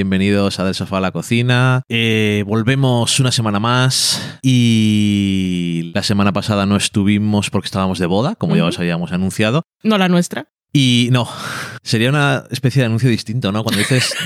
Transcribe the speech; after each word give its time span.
Bienvenidos 0.00 0.58
a 0.58 0.64
Del 0.64 0.74
Sofá 0.74 0.96
a 0.96 1.00
la 1.02 1.12
Cocina. 1.12 1.82
Eh, 1.90 2.42
volvemos 2.46 3.20
una 3.20 3.30
semana 3.30 3.60
más 3.60 4.38
y 4.40 5.92
la 5.94 6.02
semana 6.02 6.32
pasada 6.32 6.64
no 6.64 6.76
estuvimos 6.76 7.50
porque 7.50 7.66
estábamos 7.66 7.98
de 7.98 8.06
boda, 8.06 8.34
como 8.34 8.56
ya 8.56 8.64
os 8.64 8.78
habíamos 8.78 9.12
anunciado. 9.12 9.62
No 9.82 9.98
la 9.98 10.08
nuestra. 10.08 10.48
Y 10.72 11.10
no, 11.12 11.28
sería 11.82 12.08
una 12.08 12.44
especie 12.50 12.80
de 12.80 12.86
anuncio 12.86 13.10
distinto, 13.10 13.52
¿no? 13.52 13.62
Cuando 13.62 13.78
dices... 13.78 14.14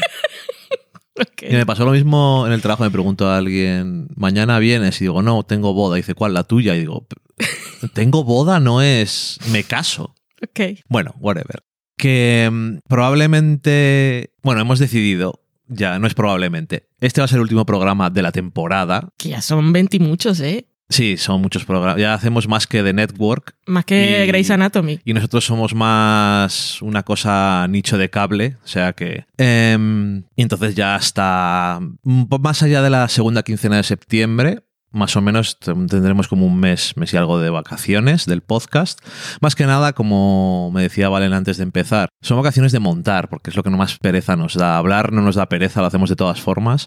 Ok. 1.17 1.43
Y 1.49 1.53
me 1.53 1.67
pasó 1.67 1.85
lo 1.85 1.93
mismo 1.93 2.45
en 2.45 2.53
el 2.53 2.61
trabajo, 2.61 2.83
me 2.83 2.91
pregunto 2.91 3.29
a 3.29 3.37
alguien, 3.37 4.09
mañana 4.17 4.59
vienes 4.59 5.01
y 5.01 5.05
digo, 5.05 5.23
no, 5.23 5.45
tengo 5.45 5.73
boda. 5.73 5.97
Y 5.97 6.01
dice, 6.01 6.15
¿cuál? 6.15 6.35
La 6.35 6.43
tuya. 6.43 6.75
Y 6.75 6.81
digo, 6.81 7.07
tengo 7.95 8.25
boda 8.25 8.59
no 8.59 8.83
es, 8.83 9.39
me 9.53 9.63
caso. 9.63 10.15
Ok. 10.43 10.81
Bueno, 10.89 11.15
whatever. 11.21 11.63
Que 11.97 12.51
mm, 12.53 12.79
probablemente, 12.89 14.33
bueno, 14.43 14.61
hemos 14.61 14.81
decidido, 14.81 15.44
ya, 15.67 15.99
no 15.99 16.07
es 16.07 16.15
probablemente, 16.15 16.89
este 17.01 17.21
va 17.21 17.25
a 17.27 17.29
ser 17.29 17.37
el 17.37 17.43
último 17.43 17.65
programa 17.67 18.11
de 18.11 18.23
la 18.23 18.33
temporada. 18.33 19.09
Que 19.19 19.31
ya 19.31 19.41
son 19.43 19.73
20 19.73 19.97
y 19.97 20.01
muchos, 20.01 20.41
¿eh? 20.41 20.69
Sí, 20.91 21.17
son 21.17 21.41
muchos 21.41 21.65
programas, 21.65 21.97
ya 21.99 22.13
hacemos 22.13 22.47
más 22.47 22.67
que 22.67 22.83
The 22.83 22.93
Network 22.93 23.55
Más 23.67 23.87
que 23.87 24.23
Y- 24.25 24.27
Grey's 24.27 24.51
Anatomy. 24.51 25.01
y 25.03 25.15
nosotros 25.15 25.45
somos 25.45 25.75
más 25.75 26.81
una 26.83 27.03
cosa 27.03 27.67
nicho 27.69 27.97
de 27.97 28.11
cable, 28.11 28.57
o 28.63 28.67
sea 28.67 28.93
que... 28.93 29.25
em, 29.39 30.25
entonces 30.37 30.75
ya 30.75 30.95
hasta 30.95 31.81
más 32.03 32.63
allá 32.63 32.83
de 32.83 32.91
la 32.91 33.09
segunda 33.09 33.43
quincena 33.43 33.77
de 33.77 33.83
septiembre, 33.85 34.61
más 34.95 35.17
o 35.17 35.21
menos 35.21 35.59
tendremos 35.59 36.29
como 36.29 36.47
un 36.47 36.59
mes, 36.59 36.97
mes 36.97 37.13
y 37.13 37.17
algo 37.17 37.39
de 37.39 37.51
vacaciones 37.51 38.27
del 38.27 38.41
podcast. 38.41 39.01
Más 39.41 39.55
que 39.55 39.67
nada, 39.67 39.93
como 39.93 40.71
me 40.73 40.83
decía 40.83 41.09
Valen 41.09 41.33
antes 41.33 41.57
de 41.59 41.65
empezar, 41.65 42.09
son 42.23 42.39
vacaciones 42.39 42.73
de 42.73 42.79
montar, 42.79 43.29
porque 43.29 43.51
es 43.51 43.57
lo 43.57 43.63
que 43.63 43.71
no 43.71 43.77
más 43.77 43.99
pereza 43.99 44.37
nos 44.37 44.55
da. 44.55 44.79
Hablar 44.79 45.13
no 45.13 45.23
nos 45.23 45.35
da 45.35 45.49
pereza, 45.49 45.81
lo 45.81 45.87
hacemos 45.87 46.09
de 46.09 46.17
todas 46.17 46.41
formas. 46.41 46.87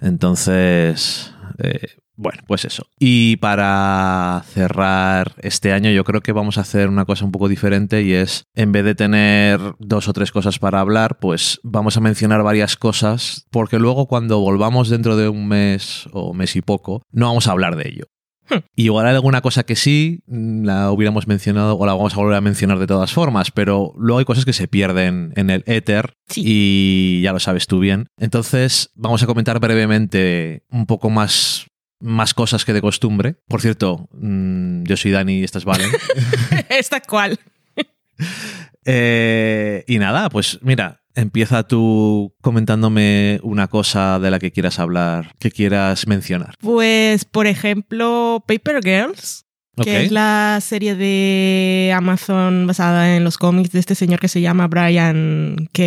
Entonces, 0.00 1.32
eh, 1.58 1.96
bueno, 2.16 2.42
pues 2.46 2.64
eso. 2.64 2.86
Y 2.98 3.36
para 3.36 4.42
cerrar 4.46 5.34
este 5.42 5.72
año, 5.72 5.90
yo 5.90 6.04
creo 6.04 6.20
que 6.20 6.32
vamos 6.32 6.58
a 6.58 6.62
hacer 6.62 6.88
una 6.88 7.04
cosa 7.04 7.24
un 7.24 7.32
poco 7.32 7.48
diferente 7.48 8.02
y 8.02 8.12
es, 8.12 8.44
en 8.54 8.72
vez 8.72 8.84
de 8.84 8.94
tener 8.94 9.60
dos 9.78 10.08
o 10.08 10.12
tres 10.12 10.32
cosas 10.32 10.58
para 10.58 10.80
hablar, 10.80 11.18
pues 11.18 11.60
vamos 11.62 11.96
a 11.96 12.00
mencionar 12.00 12.42
varias 12.42 12.76
cosas, 12.76 13.46
porque 13.50 13.78
luego 13.78 14.06
cuando 14.06 14.40
volvamos 14.40 14.88
dentro 14.88 15.16
de 15.16 15.28
un 15.28 15.48
mes 15.48 16.08
o 16.12 16.34
mes 16.34 16.56
y 16.56 16.62
poco, 16.62 17.02
no 17.10 17.26
vamos 17.26 17.48
a 17.48 17.52
hablar 17.52 17.76
de 17.76 17.88
ello. 17.88 18.04
Hmm. 18.48 18.58
Igual 18.76 19.06
hay 19.06 19.14
alguna 19.14 19.40
cosa 19.40 19.64
que 19.64 19.74
sí 19.74 20.20
la 20.26 20.90
hubiéramos 20.92 21.26
mencionado 21.26 21.78
o 21.78 21.86
la 21.86 21.94
vamos 21.94 22.12
a 22.12 22.18
volver 22.18 22.36
a 22.36 22.42
mencionar 22.42 22.78
de 22.78 22.86
todas 22.86 23.10
formas, 23.10 23.50
pero 23.50 23.92
luego 23.96 24.18
hay 24.18 24.26
cosas 24.26 24.44
que 24.44 24.52
se 24.52 24.68
pierden 24.68 25.32
en 25.36 25.48
el 25.48 25.64
éter 25.66 26.18
Sí. 26.28 26.42
y 26.44 27.22
ya 27.22 27.32
lo 27.32 27.38
sabes 27.40 27.66
tú 27.66 27.78
bien. 27.80 28.08
Entonces 28.18 28.90
vamos 28.94 29.22
a 29.22 29.26
comentar 29.26 29.60
brevemente 29.60 30.64
un 30.70 30.84
poco 30.84 31.08
más, 31.08 31.68
más 32.00 32.34
cosas 32.34 32.64
que 32.64 32.72
de 32.72 32.80
costumbre. 32.80 33.36
Por 33.48 33.60
cierto, 33.60 34.08
mm, 34.12 34.84
yo 34.84 34.96
soy 34.96 35.10
Dani 35.10 35.38
y 35.38 35.44
esta 35.44 35.58
es 35.58 35.64
Valen. 35.64 35.90
Esta 36.68 37.00
cual. 37.00 37.38
Eh, 38.84 39.84
y 39.86 39.98
nada, 39.98 40.28
pues 40.28 40.58
mira, 40.62 41.00
empieza 41.14 41.66
tú 41.66 42.34
comentándome 42.42 43.40
una 43.42 43.68
cosa 43.68 44.18
de 44.18 44.30
la 44.30 44.38
que 44.38 44.52
quieras 44.52 44.78
hablar, 44.78 45.34
que 45.38 45.50
quieras 45.50 46.06
mencionar. 46.06 46.54
Pues, 46.60 47.24
por 47.24 47.46
ejemplo, 47.46 48.44
Paper 48.46 48.80
Girls, 48.82 49.46
que 49.82 50.04
es 50.04 50.12
la 50.12 50.58
serie 50.60 50.94
de 50.94 51.92
Amazon 51.96 52.66
basada 52.66 53.16
en 53.16 53.24
los 53.24 53.38
cómics 53.38 53.72
de 53.72 53.80
este 53.80 53.94
señor 53.94 54.20
que 54.20 54.28
se 54.28 54.40
llama 54.40 54.68
Brian 54.68 55.68
K. 55.72 55.82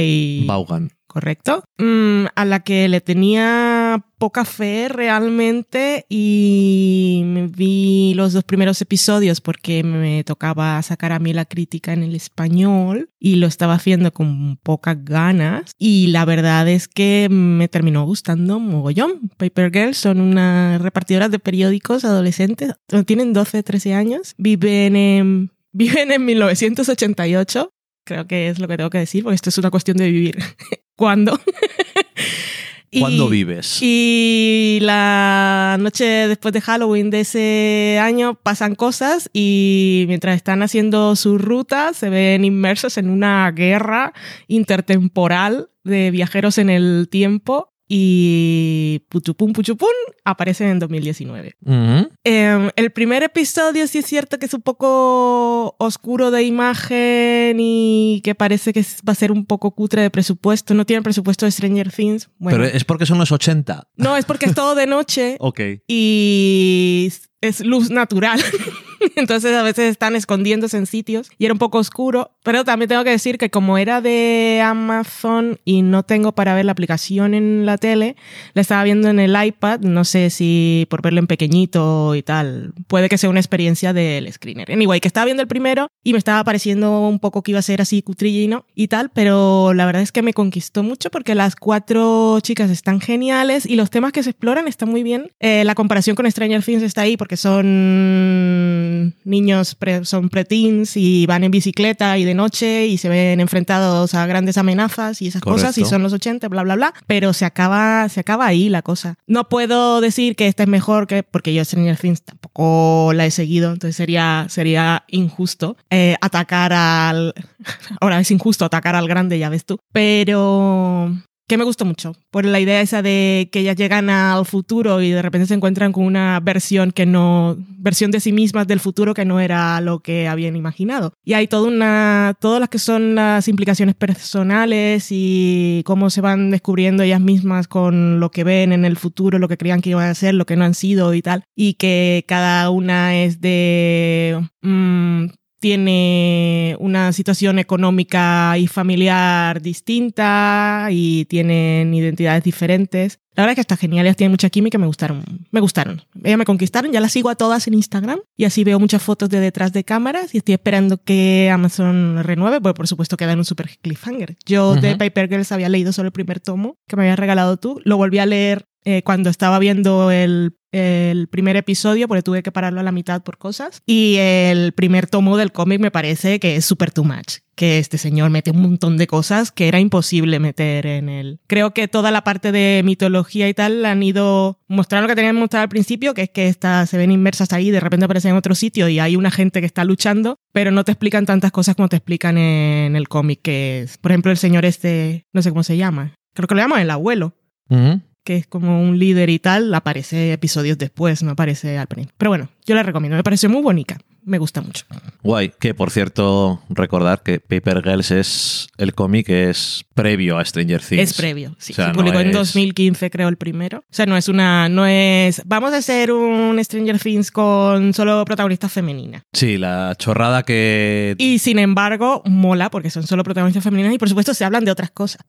Vaughan. 0.46 0.92
¿correcto? 1.18 1.64
Mm, 1.80 2.26
a 2.36 2.46
la 2.46 2.60
que 2.60 2.88
le 2.88 3.02
tenía 3.02 3.87
poca 4.18 4.46
fe 4.46 4.88
realmente 4.90 6.06
y 6.10 7.24
vi 7.56 8.14
los 8.16 8.34
dos 8.34 8.44
primeros 8.44 8.82
episodios 8.82 9.42
porque 9.42 9.84
me 9.84 10.24
tocaba 10.24 10.82
sacar 10.82 11.12
a 11.12 11.20
mí 11.20 11.34
la 11.34 11.46
crítica 11.46 11.94
en 11.94 12.04
el 12.04 12.16
español 12.16 13.10
y 13.20 13.36
lo 13.36 13.48
estaba 13.48 13.76
haciendo 13.76 14.12
con 14.12 14.58
pocas 14.58 15.04
ganas 15.04 15.72
y 15.78 16.08
la 16.08 16.26
verdad 16.26 16.68
es 16.68 16.88
que 16.88 17.28
me 17.30 17.68
terminó 17.68 18.06
gustando 18.06 18.60
mogollón. 18.60 19.30
Paper 19.38 19.72
Girls 19.72 19.98
son 19.98 20.22
unas 20.22 20.82
repartidoras 20.82 21.32
de 21.32 21.40
periódicos 21.40 22.06
adolescentes, 22.06 22.74
tienen 23.06 23.34
12, 23.34 23.64
13 23.64 23.94
años, 23.94 24.34
viven 24.38 24.96
en, 24.96 25.52
viven 25.72 26.12
en 26.12 26.26
1988 26.26 27.72
creo 28.08 28.26
que 28.26 28.48
es 28.50 28.58
lo 28.58 28.68
que 28.68 28.78
tengo 28.78 28.90
que 28.90 28.98
decir, 28.98 29.24
porque 29.24 29.36
esto 29.36 29.50
es 29.50 29.58
una 29.60 29.70
cuestión 29.70 29.98
de 29.98 30.10
vivir. 30.10 30.38
¿Cuándo? 30.96 31.40
Y- 32.90 33.02
¿Cuándo 33.02 33.28
vives? 33.28 33.80
Y 33.82 34.80
la 34.82 35.78
noche 35.80 36.06
después 36.28 36.54
de 36.54 36.62
Halloween 36.62 37.10
de 37.10 37.20
ese 37.22 38.00
año 38.02 38.36
pasan 38.42 38.76
cosas 38.76 39.30
y 39.34 40.06
mientras 40.08 40.36
están 40.38 40.64
haciendo 40.64 41.16
su 41.18 41.38
ruta 41.38 41.94
se 41.94 42.10
ven 42.10 42.46
inmersos 42.46 42.98
en 42.98 43.10
una 43.10 43.52
guerra 43.52 44.14
intertemporal 44.48 45.70
de 45.84 46.12
viajeros 46.12 46.58
en 46.58 46.70
el 46.70 47.08
tiempo 47.10 47.74
y 47.90 49.04
puchupum 49.10 49.54
puchupum 49.54 49.88
aparecen 50.26 50.68
en 50.68 50.80
2019. 50.80 51.56
Ujú. 51.66 52.10
Eh, 52.30 52.72
el 52.76 52.92
primer 52.92 53.24
episodio 53.24 53.88
sí 53.88 54.00
es 54.00 54.06
cierto 54.06 54.38
que 54.38 54.48
es 54.48 54.54
un 54.54 54.62
poco 54.62 55.76
oscuro 55.80 56.30
de 56.30 56.44
imagen 56.44 57.56
y 57.58 58.20
que 58.22 58.36
parece 58.36 58.74
que 58.74 58.82
va 59.08 59.14
a 59.14 59.16
ser 59.16 59.32
un 59.32 59.46
poco 59.46 59.72
cutre 59.72 60.02
de 60.02 60.10
presupuesto. 60.10 60.74
No 60.74 60.86
tiene 60.86 60.98
el 60.98 61.04
presupuesto 61.04 61.46
de 61.46 61.52
Stranger 61.54 61.90
Things. 61.90 62.30
Bueno, 62.38 62.58
Pero 62.60 62.70
es 62.76 62.84
porque 62.84 63.06
son 63.06 63.18
los 63.18 63.32
80. 63.32 63.88
no, 63.96 64.18
es 64.18 64.26
porque 64.26 64.46
es 64.48 64.54
todo 64.54 64.76
de 64.76 64.88
noche 64.88 65.38
Ok. 65.40 65.62
y 65.88 67.10
es 67.40 67.62
luz 67.62 67.90
natural. 67.92 68.42
Entonces 69.16 69.56
a 69.56 69.64
veces 69.64 69.92
están 69.92 70.16
escondiéndose 70.16 70.78
en 70.78 70.86
sitios 70.86 71.30
y 71.38 71.46
era 71.46 71.54
un 71.54 71.60
poco 71.60 71.78
oscuro. 71.78 72.32
Pero 72.44 72.64
también 72.64 72.90
tengo 72.90 73.04
que 73.04 73.10
decir 73.10 73.38
que 73.38 73.50
como 73.50 73.78
era 73.78 74.02
de 74.02 74.62
Amazon 74.64 75.60
y 75.66 75.82
no 75.82 76.04
tengo 76.04 76.32
para 76.34 76.56
ver 76.56 76.66
la 76.66 76.72
aplicación 76.72 77.34
en 77.34 77.66
la 77.66 77.78
tele, 77.78 78.16
la 78.54 78.62
estaba 78.62 78.84
viendo 78.84 79.10
en 79.10 79.20
el 79.20 79.36
iPad. 79.42 79.82
No 79.82 80.06
sé 80.06 80.30
si 80.30 80.88
por 80.90 81.02
verlo 81.02 81.20
en 81.20 81.28
pequeñito 81.28 82.16
y 82.16 82.24
tal. 82.24 82.74
Puede 82.88 83.10
que 83.10 83.18
sea 83.18 83.30
una 83.30 83.40
experiencia 83.40 83.94
del 83.94 84.32
screener. 84.32 84.72
Anyway, 84.72 85.00
que 85.00 85.08
estaba 85.08 85.26
viendo 85.26 85.42
el 85.42 85.48
primero 85.48 85.88
y 86.04 86.14
me 86.14 86.20
estaba 86.20 86.44
pareciendo 86.44 87.08
un 87.08 87.20
poco 87.20 87.42
que 87.42 87.52
iba 87.52 87.60
a 87.60 87.64
ser 87.64 87.82
así 87.82 88.02
cutrillino 88.02 88.66
y 88.76 88.88
tal. 88.88 89.10
Pero 89.14 89.74
la 89.74 89.86
verdad 89.86 90.02
es 90.02 90.12
que 90.12 90.22
me 90.22 90.34
conquistó 90.34 90.84
mucho 90.84 91.10
porque 91.10 91.36
las 91.36 91.56
cuatro 91.56 92.40
chicas 92.42 92.72
están 92.72 93.02
geniales 93.02 93.66
y 93.66 93.76
los 93.76 93.90
temas 93.90 94.12
que 94.12 94.24
se 94.24 94.32
exploran 94.32 94.68
están 94.68 94.90
muy 94.90 95.04
bien. 95.04 95.32
Eh, 95.40 95.64
la 95.64 95.76
comparación 95.76 96.16
con 96.16 96.30
Stranger 96.30 96.64
Things 96.64 96.84
está 96.84 97.02
ahí 97.02 97.18
porque 97.18 97.38
son 97.38 98.87
niños, 99.24 99.76
pre- 99.76 100.06
son 100.06 100.30
preteens 100.30 100.98
y 100.98 101.26
van 101.26 101.44
en 101.44 101.52
bicicleta 101.52 102.18
y 102.18 102.24
de 102.26 102.34
noche 102.34 102.88
y 102.88 102.98
se 102.98 103.10
ven 103.10 103.40
enfrentados 103.40 104.14
a 104.14 104.26
grandes 104.28 104.58
amenazas 104.58 105.22
y 105.22 105.28
esas 105.28 105.42
cosas 105.42 105.78
y 105.78 105.86
son 105.86 106.04
los 106.04 106.14
80, 106.14 106.48
bla, 106.50 106.64
bla, 106.64 106.76
bla. 106.76 106.94
Pero 107.08 107.34
se 107.34 107.46
acaba, 107.46 108.08
se 108.10 108.20
acaba 108.20 108.46
ahí 108.48 108.70
la 108.70 108.82
cosa. 108.82 109.16
No 109.28 109.50
puedo 109.50 110.02
decir 110.02 110.36
que 110.36 110.48
esta 110.48 110.64
es 110.64 110.70
mejor 110.70 111.08
que, 111.08 111.24
porque 111.24 111.54
yo 111.54 111.64
Stranger 111.66 111.98
Things 111.98 112.24
tampoco 112.24 113.12
la 113.14 113.26
he 113.26 113.32
seguido, 113.32 113.72
entonces 113.72 113.96
sería, 113.96 114.46
sería 114.50 115.04
injusto 115.08 115.78
eh, 115.90 116.16
atacar 116.22 116.74
al... 116.74 117.34
Ahora 118.02 118.20
es 118.20 118.32
injusto 118.32 118.66
atacar 118.66 118.96
al 118.96 119.08
grande, 119.08 119.40
ya 119.40 119.50
ves 119.50 119.66
tú. 119.66 119.78
Pero 119.94 121.16
que 121.48 121.58
me 121.58 121.64
gustó 121.64 121.86
mucho 121.86 122.14
por 122.30 122.46
la 122.46 122.60
idea 122.60 122.82
esa 122.82 123.02
de 123.02 123.50
que 123.52 123.60
ellas 123.60 123.78
llegan 123.78 124.10
al 124.10 124.46
futuro 124.46 125.02
y 125.02 125.12
de 125.12 125.22
repente 125.22 125.48
se 125.48 125.54
encuentran 125.54 125.94
con 125.94 126.04
una 126.04 126.40
versión 126.42 126.92
que 126.92 127.06
no 127.06 127.58
versión 127.78 128.12
de 128.12 128.20
sí 128.20 128.34
mismas 128.34 128.68
del 128.68 128.82
futuro 128.82 129.14
que 129.14 129.24
no 129.24 129.40
era 129.40 129.80
lo 129.80 130.00
que 130.00 130.28
habían 130.28 130.58
imaginado. 130.58 131.14
Y 131.24 131.34
hay 131.34 131.48
toda 131.48 131.68
una 131.68 132.36
todas 132.42 132.60
las 132.60 132.70
que 132.70 132.80
son 132.80 133.16
las 133.16 133.48
implicaciones 133.48 133.96
personales 133.96 135.08
y 135.10 135.84
cómo 135.86 136.10
se 136.10 136.22
van 136.22 136.52
descubriendo 136.52 137.04
ellas 137.04 137.22
mismas 137.22 137.68
con 137.70 138.20
lo 138.20 138.30
que 138.30 138.44
ven 138.44 138.74
en 138.74 138.84
el 138.84 138.98
futuro 138.98 139.40
lo 139.40 139.48
que 139.48 139.58
creían 139.58 139.82
que 139.82 139.92
iban 139.92 140.10
a 140.10 140.16
ser 140.16 140.34
lo 140.34 140.46
que 140.46 140.58
no 140.58 140.66
han 140.66 140.74
sido 140.74 141.14
y 141.14 141.22
tal. 141.22 141.44
Y 141.56 141.76
que 141.76 142.26
cada 142.28 142.70
una 142.70 143.16
es 143.16 143.40
de 143.40 144.46
mm, 144.62 145.28
tiene 145.68 146.78
una 146.80 147.12
situación 147.12 147.60
económica 147.60 148.58
y 148.58 148.68
familiar 148.68 149.62
distinta 149.62 150.88
y 150.90 151.26
tienen 151.26 151.94
identidades 151.94 152.42
diferentes. 152.46 153.20
La 153.36 153.44
verdad 153.44 153.52
es 153.52 153.56
que 153.56 153.62
está 153.62 153.76
genial, 153.76 154.06
ellas 154.06 154.16
tienen 154.16 154.32
mucha 154.32 154.50
química 154.50 154.78
me 154.78 154.88
gustaron. 154.88 155.24
Me 155.52 155.60
gustaron. 155.60 156.02
Ellas 156.24 156.38
me 156.38 156.46
conquistaron, 156.46 156.94
ya 156.94 157.02
las 157.02 157.12
sigo 157.12 157.30
a 157.30 157.36
todas 157.36 157.68
en 157.68 157.74
Instagram 157.74 158.20
y 158.38 158.46
así 158.46 158.64
veo 158.64 158.80
muchas 158.80 159.04
fotos 159.04 159.28
de 159.30 159.42
detrás 159.42 159.74
de 159.74 159.84
cámaras 159.84 160.34
y 160.34 160.38
estoy 160.38 160.54
esperando 160.54 161.04
que 161.04 161.50
Amazon 161.54 162.24
renueve, 162.24 162.62
porque 162.62 162.78
por 162.78 162.88
supuesto 162.88 163.18
queda 163.18 163.34
en 163.34 163.40
un 163.40 163.46
super 163.46 163.70
cliffhanger. 163.82 164.38
Yo 164.46 164.76
de 164.76 164.92
Ujú. 164.92 165.00
Paper 165.00 165.28
Girls 165.28 165.52
había 165.52 165.68
leído 165.68 165.92
solo 165.92 166.08
el 166.08 166.14
primer 166.14 166.40
tomo 166.40 166.78
que 166.88 166.96
me 166.96 167.04
habías 167.04 167.20
regalado 167.20 167.58
tú, 167.58 167.82
lo 167.84 167.98
volví 167.98 168.20
a 168.20 168.26
leer 168.26 168.67
eh, 168.86 169.04
cuando 169.04 169.30
estaba 169.30 169.60
viendo 169.60 170.12
el, 170.12 170.58
el 170.72 171.28
primer 171.28 171.56
episodio, 171.56 172.08
porque 172.08 172.24
tuve 172.24 172.44
que 172.44 172.52
pararlo 172.52 172.80
a 172.80 172.84
la 172.84 172.92
mitad 172.92 173.22
por 173.24 173.38
cosas. 173.38 173.82
Y 173.86 174.16
el 174.18 174.72
primer 174.74 175.08
tomo 175.08 175.38
del 175.38 175.52
cómic 175.52 175.80
me 175.80 175.92
parece 175.92 176.40
que 176.40 176.56
es 176.56 176.66
super 176.66 176.92
too 176.92 177.04
much. 177.04 177.40
Que 177.56 177.80
este 177.80 177.98
señor 177.98 178.30
mete 178.30 178.52
un 178.52 178.62
montón 178.62 178.98
de 178.98 179.08
cosas 179.08 179.52
que 179.52 179.68
era 179.68 179.80
imposible 179.80 180.40
meter 180.40 180.86
en 180.86 181.10
él. 181.10 181.40
Creo 181.48 181.74
que 181.74 181.88
toda 181.88 182.12
la 182.12 182.24
parte 182.24 182.52
de 182.52 182.82
mitología 182.86 183.50
y 183.50 183.54
tal 183.54 183.84
han 183.84 184.04
ido 184.04 184.60
mostrando 184.68 185.04
lo 185.04 185.12
que 185.12 185.16
tenían 185.16 185.36
que 185.36 185.42
mostrar 185.42 185.64
al 185.64 185.70
principio, 185.70 186.14
que 186.14 186.24
es 186.24 186.30
que 186.30 186.48
estas 186.48 186.90
se 186.90 186.98
ven 186.98 187.12
inmersas 187.12 187.54
ahí, 187.54 187.72
de 187.72 187.80
repente 187.80 188.06
aparecen 188.06 188.32
en 188.32 188.38
otro 188.38 188.54
sitio 188.54 188.88
y 188.90 189.00
hay 189.00 189.16
una 189.16 189.32
gente 189.32 189.60
que 189.60 189.66
está 189.66 189.84
luchando, 189.86 190.38
pero 190.54 190.70
no 190.72 190.84
te 190.84 190.92
explican 190.92 191.26
tantas 191.26 191.52
cosas 191.52 191.76
como 191.76 191.90
te 191.90 191.96
explican 191.96 192.38
en 192.38 192.96
el 192.96 193.08
cómic, 193.08 193.42
que 193.42 193.82
es, 193.82 193.98
por 193.98 194.12
ejemplo, 194.12 194.32
el 194.32 194.38
señor 194.38 194.66
este, 194.66 195.26
no 195.34 195.42
sé 195.42 195.50
cómo 195.50 195.64
se 195.64 195.78
llama, 195.78 196.14
creo 196.34 196.48
que 196.48 196.56
lo 196.56 196.62
llaman 196.62 196.82
el 196.82 196.92
abuelo 196.92 197.34
Ujú. 197.70 198.02
Que 198.28 198.36
es 198.36 198.46
como 198.46 198.82
un 198.82 199.00
líder 199.00 199.30
y 199.30 199.40
tal, 199.40 199.74
aparece 199.74 200.34
episodios 200.34 200.78
después, 200.78 201.24
no 201.24 201.32
aparece 201.32 201.78
al 201.78 201.88
principio. 201.88 202.14
Pero 202.18 202.30
bueno, 202.32 202.50
yo 202.66 202.76
la 202.76 202.84
recomiendo, 202.84 203.16
me 203.16 203.24
pareció 203.24 203.50
muy 203.50 203.62
bonita, 203.62 203.98
me 204.26 204.38
gusta 204.38 204.60
mucho. 204.60 204.84
Guay. 205.24 205.54
Que 205.58 205.74
por 205.74 205.92
cierto, 205.92 206.62
recordar 206.68 207.24
que 207.24 207.40
Paper 207.40 207.82
Girls 207.82 208.12
es 208.12 208.68
el 208.78 208.94
cómic 208.94 209.28
que 209.28 209.50
es 209.50 209.86
previo 209.94 210.38
a 210.38 210.44
Stranger 210.44 210.82
Things. 210.82 211.12
Es 211.12 211.14
previo, 211.18 211.56
sí. 211.58 211.72
O 211.72 211.76
sea, 211.78 211.86
se 211.86 211.92
no 211.94 211.98
publicó 212.00 212.20
en 212.20 212.28
es- 212.28 212.34
2015, 212.34 213.10
creo, 213.10 213.30
el 213.30 213.38
primero. 213.38 213.78
O 213.80 213.84
sea, 213.94 214.06
no 214.06 214.18
es 214.18 214.28
una, 214.28 214.68
no 214.68 214.86
es, 214.86 215.42
vamos 215.46 215.72
a 215.72 215.78
hacer 215.78 216.12
un 216.12 216.62
Stranger 216.62 217.00
Things 217.00 217.32
con 217.32 217.94
solo 217.94 218.26
protagonistas 218.26 218.74
femeninas. 218.74 219.24
Sí, 219.32 219.58
la 219.58 219.96
chorrada 219.98 220.44
que. 220.44 221.16
Y 221.18 221.40
sin 221.40 221.60
embargo, 221.60 222.22
mola 222.26 222.70
porque 222.70 222.90
son 222.90 223.08
solo 223.08 223.24
protagonistas 223.24 223.64
femeninas 223.64 223.94
y 223.94 223.98
por 223.98 224.10
supuesto 224.10 224.34
se 224.34 224.44
hablan 224.44 224.66
de 224.66 224.72
otras 224.72 224.92
cosas. 224.92 225.22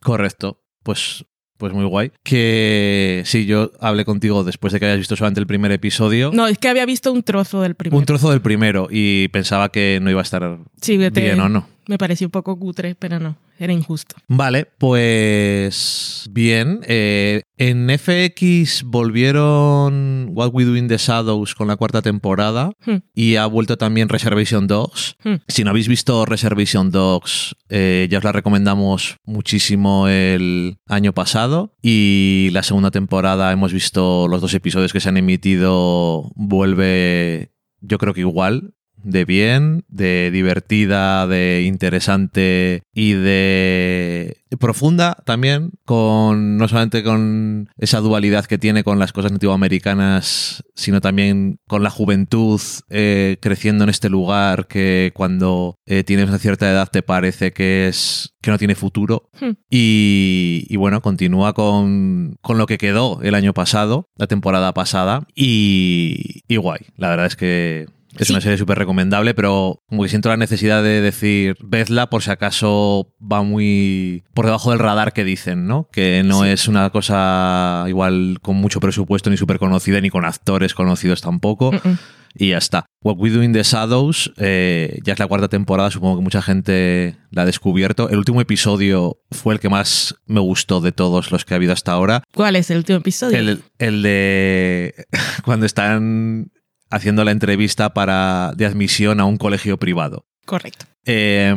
Correcto. 0.00 0.60
Pues, 0.84 1.24
pues 1.58 1.72
muy 1.72 1.84
guay. 1.84 2.10
Que 2.22 3.22
sí, 3.26 3.46
yo 3.46 3.70
hablé 3.80 4.04
contigo 4.04 4.44
después 4.44 4.72
de 4.72 4.80
que 4.80 4.86
hayas 4.86 4.98
visto 4.98 5.16
solamente 5.16 5.40
el 5.40 5.46
primer 5.46 5.72
episodio. 5.72 6.30
No, 6.32 6.46
es 6.46 6.58
que 6.58 6.68
había 6.68 6.86
visto 6.86 7.12
un 7.12 7.22
trozo 7.22 7.60
del 7.62 7.74
primero. 7.74 7.98
Un 7.98 8.04
trozo 8.06 8.30
del 8.30 8.40
primero 8.40 8.88
y 8.90 9.28
pensaba 9.28 9.70
que 9.70 9.98
no 10.02 10.10
iba 10.10 10.20
a 10.20 10.22
estar 10.22 10.58
Sí, 10.80 10.98
te- 10.98 11.20
bien 11.20 11.40
o 11.40 11.48
no. 11.48 11.66
Me 11.88 11.98
pareció 11.98 12.26
un 12.26 12.30
poco 12.32 12.58
cutre, 12.58 12.94
pero 12.94 13.18
no, 13.20 13.36
era 13.58 13.72
injusto. 13.72 14.16
Vale, 14.28 14.66
pues 14.78 16.28
bien. 16.30 16.80
eh, 16.86 17.42
en 17.56 17.88
FX 17.98 18.82
volvieron 18.84 20.28
What 20.32 20.50
We 20.52 20.64
Do 20.64 20.76
in 20.76 20.88
the 20.88 20.96
Shadows 20.98 21.54
con 21.54 21.68
la 21.68 21.76
cuarta 21.76 22.02
temporada 22.02 22.72
Hmm. 22.84 22.96
y 23.14 23.36
ha 23.36 23.46
vuelto 23.46 23.76
también 23.76 24.08
Reservation 24.08 24.66
Dogs. 24.66 25.16
Hmm. 25.24 25.34
Si 25.48 25.64
no 25.64 25.70
habéis 25.70 25.88
visto 25.88 26.24
Reservation 26.26 26.90
Dogs, 26.90 27.54
eh, 27.68 28.08
ya 28.10 28.18
os 28.18 28.24
la 28.24 28.32
recomendamos 28.32 29.16
muchísimo 29.24 30.08
el 30.08 30.78
año 30.86 31.12
pasado 31.12 31.74
y 31.82 32.48
la 32.52 32.62
segunda 32.62 32.90
temporada 32.90 33.52
hemos 33.52 33.72
visto 33.72 34.26
los 34.28 34.40
dos 34.40 34.54
episodios 34.54 34.92
que 34.92 35.00
se 35.00 35.08
han 35.08 35.16
emitido, 35.16 36.30
vuelve 36.34 37.52
yo 37.80 37.98
creo 37.98 38.14
que 38.14 38.20
igual, 38.20 38.74
de 39.04 39.24
bien, 39.24 39.84
de 39.88 40.30
divertida, 40.32 41.26
de 41.26 41.62
interesante 41.66 42.82
y 42.92 43.12
de 43.12 44.38
profunda 44.58 45.16
también, 45.24 45.72
con 45.84 46.56
no 46.56 46.68
solamente 46.68 47.02
con 47.02 47.68
esa 47.76 48.00
dualidad 48.00 48.46
que 48.46 48.58
tiene 48.58 48.84
con 48.84 48.98
las 48.98 49.12
cosas 49.12 49.32
nativoamericanas, 49.32 50.62
sino 50.74 51.00
también 51.00 51.58
con 51.66 51.82
la 51.82 51.90
juventud 51.90 52.60
eh, 52.88 53.36
creciendo 53.40 53.84
en 53.84 53.90
este 53.90 54.08
lugar 54.08 54.66
que 54.66 55.12
cuando 55.14 55.78
eh, 55.86 56.04
tienes 56.04 56.28
una 56.28 56.38
cierta 56.38 56.70
edad 56.70 56.88
te 56.90 57.02
parece 57.02 57.52
que 57.52 57.88
es 57.88 58.34
que 58.40 58.50
no 58.50 58.58
tiene 58.58 58.74
futuro. 58.74 59.30
Hmm. 59.40 59.52
Y, 59.70 60.66
y 60.68 60.76
bueno, 60.76 61.00
continúa 61.00 61.54
con, 61.54 62.36
con 62.42 62.58
lo 62.58 62.66
que 62.66 62.78
quedó 62.78 63.20
el 63.22 63.34
año 63.34 63.54
pasado, 63.54 64.10
la 64.16 64.26
temporada 64.26 64.74
pasada, 64.74 65.26
y, 65.34 66.42
y 66.46 66.56
guay. 66.56 66.80
La 66.96 67.08
verdad 67.08 67.26
es 67.26 67.36
que 67.36 67.86
es 68.18 68.28
Sí. 68.28 68.32
una 68.32 68.40
serie 68.40 68.58
súper 68.58 68.78
recomendable, 68.78 69.34
pero 69.34 69.82
como 69.88 70.02
que 70.02 70.08
siento 70.08 70.28
la 70.28 70.36
necesidad 70.36 70.82
de 70.82 71.00
decir, 71.00 71.56
vedla 71.60 72.08
por 72.10 72.22
si 72.22 72.30
acaso 72.30 73.12
va 73.20 73.42
muy 73.42 74.24
por 74.34 74.44
debajo 74.46 74.70
del 74.70 74.78
radar 74.80 75.12
que 75.12 75.24
dicen, 75.24 75.66
¿no? 75.66 75.88
Que 75.92 76.22
no 76.24 76.42
Sí. 76.44 76.48
es 76.50 76.68
una 76.68 76.90
cosa 76.90 77.84
igual 77.88 78.38
con 78.42 78.56
mucho 78.56 78.80
presupuesto 78.80 79.30
ni 79.30 79.36
súper 79.36 79.58
conocida, 79.58 80.00
ni 80.00 80.10
con 80.10 80.24
actores 80.24 80.74
conocidos 80.74 81.20
tampoco. 81.20 81.72
Mm, 81.72 81.88
mm. 81.88 81.98
Y 82.36 82.48
ya 82.48 82.58
está. 82.58 82.86
What 83.00 83.14
We 83.18 83.30
Do 83.30 83.44
in 83.44 83.52
the 83.52 83.62
Shadows 83.62 84.32
eh, 84.38 84.98
ya 85.04 85.12
es 85.12 85.20
la 85.20 85.28
cuarta 85.28 85.46
temporada, 85.46 85.92
supongo 85.92 86.16
que 86.16 86.24
mucha 86.24 86.42
gente 86.42 87.16
la 87.30 87.42
ha 87.42 87.46
descubierto. 87.46 88.08
El 88.10 88.18
último 88.18 88.40
episodio 88.40 89.18
fue 89.30 89.54
el 89.54 89.60
que 89.60 89.68
más 89.68 90.16
me 90.26 90.40
gustó 90.40 90.80
de 90.80 90.90
todos 90.90 91.30
los 91.30 91.44
que 91.44 91.54
ha 91.54 91.58
habido 91.58 91.72
hasta 91.72 91.92
ahora. 91.92 92.24
¿Cuál 92.34 92.56
es 92.56 92.70
el 92.72 92.78
último 92.78 92.98
episodio? 92.98 93.38
El, 93.38 93.62
el 93.78 94.02
de 94.02 94.94
cuando 95.44 95.64
están 95.64 96.50
haciendo 96.90 97.24
la 97.24 97.30
entrevista 97.30 97.94
para, 97.94 98.52
de 98.56 98.66
admisión 98.66 99.20
a 99.20 99.24
un 99.24 99.36
colegio 99.36 99.78
privado. 99.78 100.26
Correcto. 100.44 100.86
Eh, 101.06 101.54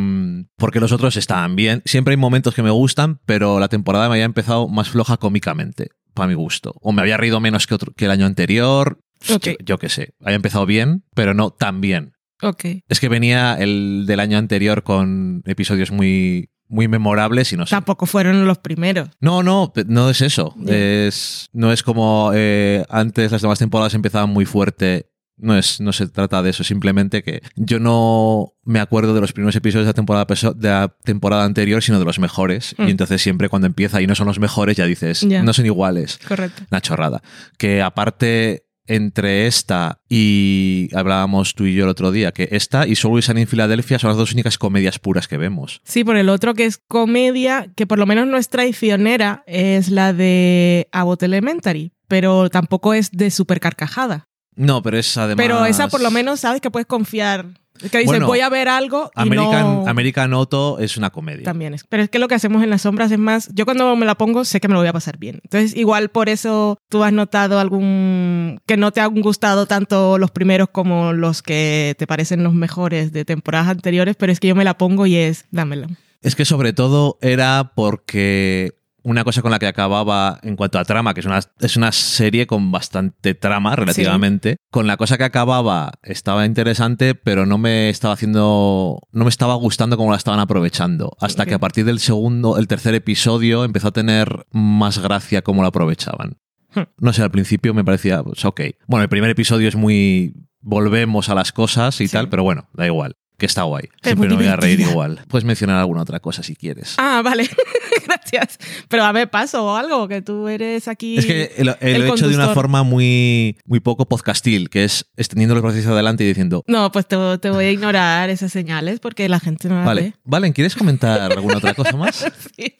porque 0.55 0.79
los 0.79 0.91
otros 0.91 1.17
estaban 1.17 1.55
bien. 1.55 1.81
Siempre 1.85 2.13
hay 2.13 2.17
momentos 2.17 2.53
que 2.53 2.63
me 2.63 2.69
gustan, 2.69 3.19
pero 3.25 3.59
la 3.59 3.69
temporada 3.69 4.07
me 4.07 4.15
había 4.15 4.25
empezado 4.25 4.67
más 4.67 4.89
floja 4.89 5.17
cómicamente, 5.17 5.89
para 6.13 6.27
mi 6.27 6.33
gusto. 6.33 6.75
O 6.81 6.91
me 6.91 7.01
había 7.01 7.17
reído 7.17 7.39
menos 7.39 7.67
que, 7.67 7.75
otro, 7.75 7.93
que 7.93 8.05
el 8.05 8.11
año 8.11 8.25
anterior. 8.25 8.99
Yo, 9.21 9.37
yo 9.63 9.77
qué 9.77 9.89
sé. 9.89 10.13
Había 10.21 10.35
empezado 10.35 10.65
bien, 10.65 11.03
pero 11.13 11.33
no 11.33 11.51
tan 11.51 11.81
bien. 11.81 12.13
Ok. 12.41 12.65
Es 12.87 12.99
que 12.99 13.09
venía 13.09 13.55
el 13.55 14.05
del 14.05 14.19
año 14.19 14.37
anterior 14.37 14.83
con 14.83 15.41
episodios 15.45 15.91
muy, 15.91 16.49
muy 16.67 16.87
memorables 16.87 17.51
y 17.53 17.57
no 17.57 17.65
sé. 17.65 17.71
Tampoco 17.71 18.05
fueron 18.05 18.45
los 18.45 18.59
primeros. 18.59 19.09
No, 19.19 19.43
no, 19.43 19.73
no 19.87 20.09
es 20.09 20.21
eso. 20.21 20.55
Es, 20.67 21.49
no 21.53 21.71
es 21.71 21.83
como 21.83 22.31
eh, 22.33 22.85
antes 22.89 23.31
las 23.31 23.41
demás 23.41 23.59
temporadas 23.59 23.93
empezaban 23.93 24.29
muy 24.29 24.45
fuerte. 24.45 25.09
No, 25.37 25.57
es, 25.57 25.79
no 25.79 25.93
se 25.93 26.07
trata 26.07 26.41
de 26.41 26.49
eso, 26.49 26.63
simplemente 26.63 27.23
que 27.23 27.41
yo 27.55 27.79
no 27.79 28.53
me 28.63 28.79
acuerdo 28.79 29.13
de 29.13 29.21
los 29.21 29.33
primeros 29.33 29.55
episodios 29.55 29.85
de 29.85 29.89
la 29.89 29.93
temporada, 29.93 30.25
de 30.55 30.69
la 30.69 30.95
temporada 31.03 31.45
anterior, 31.45 31.83
sino 31.83 31.99
de 31.99 32.05
los 32.05 32.19
mejores. 32.19 32.75
Mm. 32.77 32.87
Y 32.87 32.91
entonces 32.91 33.21
siempre 33.21 33.49
cuando 33.49 33.67
empieza 33.67 34.01
y 34.01 34.07
no 34.07 34.15
son 34.15 34.27
los 34.27 34.39
mejores, 34.39 34.77
ya 34.77 34.85
dices, 34.85 35.23
no 35.23 35.53
son 35.53 35.65
iguales. 35.65 36.19
Correcto. 36.27 36.63
Una 36.71 36.81
chorrada. 36.81 37.21
Que 37.57 37.81
aparte, 37.81 38.67
entre 38.87 39.47
esta 39.47 39.99
y 40.09 40.89
hablábamos 40.95 41.53
tú 41.53 41.65
y 41.65 41.75
yo 41.75 41.83
el 41.83 41.89
otro 41.89 42.11
día, 42.11 42.31
que 42.31 42.47
esta 42.51 42.87
y 42.87 42.95
Solo 42.95 43.21
Sunny 43.21 43.41
en 43.41 43.47
Filadelfia 43.47 43.99
son 43.99 44.09
las 44.09 44.17
dos 44.17 44.31
únicas 44.33 44.57
comedias 44.57 44.97
puras 44.97 45.27
que 45.27 45.37
vemos. 45.37 45.81
Sí, 45.83 46.03
por 46.03 46.17
el 46.17 46.29
otro 46.29 46.53
que 46.53 46.65
es 46.65 46.77
comedia, 46.77 47.67
que 47.75 47.85
por 47.85 47.99
lo 47.99 48.05
menos 48.05 48.27
no 48.27 48.37
es 48.37 48.49
traicionera, 48.49 49.43
es 49.45 49.89
la 49.89 50.13
de 50.13 50.87
Abbott 50.91 51.23
Elementary, 51.23 51.91
pero 52.07 52.49
tampoco 52.49 52.93
es 52.93 53.11
de 53.11 53.29
super 53.29 53.59
carcajada. 53.59 54.26
No, 54.57 54.81
pero 54.81 54.97
es 54.97 55.15
además. 55.17 55.37
Pero 55.37 55.65
esa 55.65 55.87
por 55.87 56.01
lo 56.01 56.11
menos 56.11 56.41
sabes 56.41 56.59
que 56.61 56.69
puedes 56.71 56.87
confiar. 56.87 57.45
Es 57.81 57.91
que 57.91 57.99
dices, 57.99 58.07
Bueno, 58.07 58.25
voy 58.25 58.39
a 58.39 58.49
ver 58.49 58.67
algo 58.67 59.11
y 59.15 59.21
American, 59.21 59.61
no... 59.61 59.87
American 59.87 60.33
Auto 60.33 60.79
es 60.79 60.97
una 60.97 61.11
comedia. 61.11 61.43
También 61.43 61.75
es. 61.75 61.83
Pero 61.83 62.01
es 62.01 62.09
que 62.09 62.17
lo 62.17 62.27
que 62.27 62.33
hacemos 62.33 62.63
en 62.63 62.71
las 62.71 62.81
sombras 62.81 63.11
es 63.11 63.19
más. 63.19 63.49
Yo 63.53 63.65
cuando 63.65 63.95
me 63.95 64.07
la 64.07 64.15
pongo 64.15 64.45
sé 64.45 64.59
que 64.59 64.67
me 64.67 64.73
lo 64.73 64.79
voy 64.79 64.87
a 64.87 64.93
pasar 64.93 65.19
bien. 65.19 65.41
Entonces, 65.43 65.75
igual 65.75 66.09
por 66.09 66.27
eso 66.27 66.79
tú 66.89 67.03
has 67.03 67.13
notado 67.13 67.59
algún. 67.59 68.59
que 68.65 68.77
no 68.77 68.91
te 68.91 69.01
han 69.01 69.21
gustado 69.21 69.67
tanto 69.67 70.17
los 70.17 70.31
primeros 70.31 70.69
como 70.71 71.13
los 71.13 71.43
que 71.43 71.95
te 71.99 72.07
parecen 72.07 72.43
los 72.43 72.53
mejores 72.53 73.11
de 73.11 73.25
temporadas 73.25 73.67
anteriores, 73.67 74.15
pero 74.15 74.31
es 74.31 74.39
que 74.39 74.47
yo 74.47 74.55
me 74.55 74.63
la 74.63 74.77
pongo 74.77 75.05
y 75.05 75.15
es. 75.15 75.45
dámela. 75.51 75.87
Es 76.21 76.35
que 76.35 76.45
sobre 76.45 76.73
todo 76.73 77.19
era 77.21 77.73
porque 77.75 78.75
una 79.09 79.23
cosa 79.23 79.41
con 79.41 79.51
la 79.51 79.57
que 79.59 79.67
acababa 79.67 80.37
en 80.43 80.57
cuanto 80.57 80.77
a 80.79 80.83
trama, 80.83 81.13
que 81.13 81.21
es 81.21 81.25
una, 81.25 81.39
es 81.61 81.77
una 81.77 81.93
serie 81.93 82.45
con 82.45 82.71
bastante 82.73 83.35
trama 83.35 83.73
relativamente, 83.77 84.57
con 84.69 84.85
la 84.85 84.97
cosa 84.97 85.17
que 85.17 85.23
acababa 85.23 85.93
estaba 86.03 86.45
interesante, 86.45 87.15
pero 87.15 87.45
no 87.45 87.57
me 87.57 87.89
estaba 87.89 88.13
haciendo, 88.15 88.99
no 89.13 89.23
me 89.23 89.29
estaba 89.29 89.55
gustando 89.55 89.95
como 89.95 90.11
la 90.11 90.17
estaban 90.17 90.41
aprovechando. 90.41 91.15
Hasta 91.21 91.45
que 91.45 91.53
a 91.53 91.59
partir 91.59 91.85
del 91.85 91.99
segundo, 91.99 92.57
el 92.57 92.67
tercer 92.67 92.95
episodio 92.95 93.63
empezó 93.63 93.87
a 93.87 93.91
tener 93.91 94.45
más 94.51 94.99
gracia 94.99 95.41
cómo 95.41 95.61
lo 95.61 95.69
aprovechaban. 95.69 96.37
Hmm. 96.75 96.81
No 96.99 97.13
sé, 97.13 97.23
al 97.23 97.31
principio 97.31 97.73
me 97.73 97.85
parecía, 97.85 98.21
pues 98.21 98.43
ok. 98.43 98.59
Bueno, 98.87 99.03
el 99.03 99.09
primer 99.09 99.29
episodio 99.29 99.69
es 99.69 99.77
muy, 99.77 100.33
volvemos 100.59 101.29
a 101.29 101.35
las 101.35 101.53
cosas 101.53 102.01
y 102.01 102.07
Sí. 102.09 102.13
tal, 102.13 102.27
pero 102.27 102.43
bueno, 102.43 102.67
da 102.73 102.85
igual. 102.85 103.15
Que 103.37 103.45
está 103.45 103.63
guay. 103.63 103.85
Es 104.01 104.01
Siempre 104.03 104.29
me 104.29 104.35
voy 104.35 104.47
a 104.47 104.55
reír 104.55 104.79
igual. 104.79 105.21
Puedes 105.27 105.45
mencionar 105.45 105.77
alguna 105.77 106.01
otra 106.01 106.19
cosa 106.19 106.41
si 106.41 106.55
quieres. 106.55 106.95
Ah, 106.97 107.21
vale. 107.23 107.47
Gracias. 108.07 108.57
Pero 108.87 109.03
dame 109.03 109.27
paso 109.27 109.63
o 109.63 109.75
algo, 109.75 110.07
que 110.07 110.23
tú 110.23 110.47
eres 110.47 110.87
aquí. 110.87 111.17
Es 111.17 111.25
que 111.25 111.51
lo, 111.63 111.75
he 111.79 112.07
hecho 112.07 112.27
de 112.27 112.35
una 112.35 112.49
forma 112.49 112.81
muy, 112.81 113.57
muy 113.65 113.79
poco 113.79 114.07
podcastil, 114.07 114.69
que 114.69 114.85
es 114.85 115.05
extendiendo 115.17 115.55
el 115.55 115.61
proceso 115.61 115.93
adelante 115.93 116.23
y 116.23 116.27
diciendo, 116.27 116.63
No, 116.67 116.91
pues 116.91 117.07
te, 117.07 117.15
te 117.37 117.49
voy 117.51 117.65
a 117.65 117.71
ignorar 117.71 118.29
esas 118.31 118.51
señales 118.51 118.99
porque 118.99 119.29
la 119.29 119.39
gente 119.39 119.69
no 119.69 119.75
las 119.75 119.85
vale, 119.85 120.01
ve. 120.01 120.13
Valen, 120.23 120.53
¿quieres 120.53 120.75
comentar 120.75 121.31
alguna 121.31 121.57
otra 121.57 121.75
cosa 121.75 121.95
más? 121.95 122.25
Sí. 122.55 122.75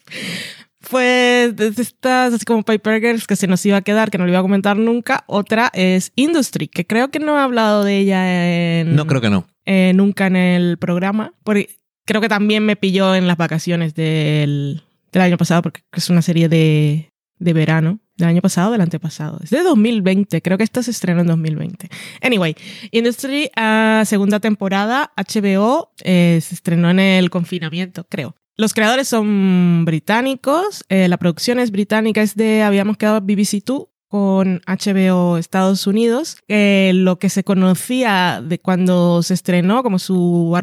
Pues 0.90 1.56
de 1.56 1.68
estas, 1.68 2.34
así 2.34 2.46
como 2.46 2.64
Paper 2.64 3.02
Girls, 3.02 3.28
que 3.28 3.36
se 3.36 3.48
nos 3.48 3.66
iba 3.66 3.78
a 3.78 3.82
quedar, 3.82 4.10
que 4.10 4.18
no 4.18 4.26
lo 4.26 4.32
iba 4.32 4.40
a 4.40 4.44
comentar 4.44 4.78
nunca. 4.78 5.24
Otra 5.28 5.70
es 5.74 6.12
Industry, 6.16 6.68
que 6.68 6.86
creo 6.86 7.10
que 7.10 7.20
no 7.20 7.38
he 7.38 7.42
hablado 7.42 7.84
de 7.84 7.98
ella 7.98 8.80
en, 8.80 8.96
No, 8.96 9.06
creo 9.06 9.20
que 9.20 9.30
no. 9.30 9.48
Eh, 9.68 9.92
nunca 9.94 10.26
en 10.28 10.38
el 10.38 10.78
programa. 10.78 11.34
Porque 11.44 11.78
creo 12.06 12.22
que 12.22 12.30
también 12.30 12.66
me 12.66 12.76
pilló 12.76 13.14
en 13.14 13.28
las 13.28 13.38
vacaciones 13.38 13.94
del, 13.94 14.82
del 15.12 15.22
año 15.22 15.38
pasado, 15.38 15.62
porque 15.62 15.82
es 15.92 16.10
una 16.10 16.24
serie 16.24 16.50
de, 16.50 17.12
de 17.38 17.54
verano. 17.54 18.00
Del 18.16 18.30
año 18.30 18.42
pasado, 18.42 18.72
del 18.72 18.82
antepasado. 18.82 19.40
Es 19.44 19.52
de 19.52 19.62
2020. 19.62 20.42
Creo 20.42 20.58
que 20.58 20.64
esta 20.64 20.82
se 20.82 20.90
estrenó 20.90 21.22
en 21.22 21.28
2020. 21.28 21.88
Anyway, 22.24 22.56
Industry, 22.90 23.52
uh, 23.56 24.04
segunda 24.06 24.40
temporada, 24.40 25.12
HBO, 25.16 25.92
eh, 26.04 26.40
se 26.42 26.56
estrenó 26.56 26.90
en 26.90 27.00
el 27.00 27.30
confinamiento, 27.30 28.08
creo. 28.10 28.36
Los 28.56 28.74
creadores 28.74 29.08
son 29.08 29.86
británicos, 29.86 30.84
eh, 30.90 31.08
la 31.08 31.18
producción 31.18 31.60
es 31.60 31.70
británica, 31.70 32.24
es 32.24 32.34
de, 32.34 32.64
habíamos 32.64 32.98
quedado 32.98 33.22
BBC 33.22 33.62
Two 33.64 33.92
con 34.08 34.62
HBO 34.66 35.38
Estados 35.38 35.88
Unidos. 35.88 36.38
Eh, 36.48 36.92
lo 36.94 37.20
que 37.20 37.30
se 37.30 37.44
conocía 37.44 38.42
de 38.44 38.60
cuando 38.60 39.24
se 39.24 39.34
estrenó 39.34 39.84
como 39.84 40.00
su, 40.00 40.58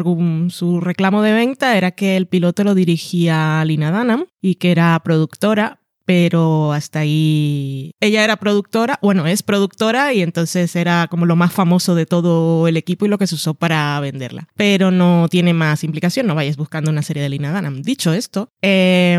su 0.51 0.81
reclamo 0.81 1.23
de 1.23 1.33
venta 1.33 1.77
era 1.77 1.93
que 1.93 2.17
el 2.17 2.27
piloto 2.27 2.65
lo 2.65 2.75
dirigía 2.75 3.65
Lina 3.65 3.91
Dunham 3.91 4.27
y 4.41 4.57
que 4.57 4.71
era 4.71 4.99
productora, 5.05 5.81
pero 6.05 6.73
hasta 6.73 7.01
ahí 7.01 7.93
ella 8.01 8.25
era 8.25 8.37
productora, 8.37 8.99
bueno, 9.01 9.27
es 9.27 9.43
productora 9.43 10.13
y 10.13 10.23
entonces 10.23 10.77
era 10.77 11.09
como 11.09 11.27
lo 11.27 11.37
más 11.37 11.53
famoso 11.53 11.95
de 11.95 12.07
todo 12.07 12.69
el 12.69 12.77
equipo 12.77 13.07
y 13.07 13.09
lo 13.09 13.19
que 13.19 13.27
se 13.27 13.35
usó 13.35 13.55
para 13.55 13.99
venderla. 14.01 14.49
Pero 14.55 14.91
no 14.91 15.29
tiene 15.31 15.55
más 15.55 15.85
implicación, 15.85 16.27
no 16.27 16.35
vayas 16.35 16.57
buscando 16.57 16.91
una 16.91 17.03
serie 17.03 17.23
de 17.23 17.31
Lina 17.31 17.55
Dunham. 17.55 17.83
Dicho 17.83 18.13
esto, 18.13 18.51
eh, 18.63 19.19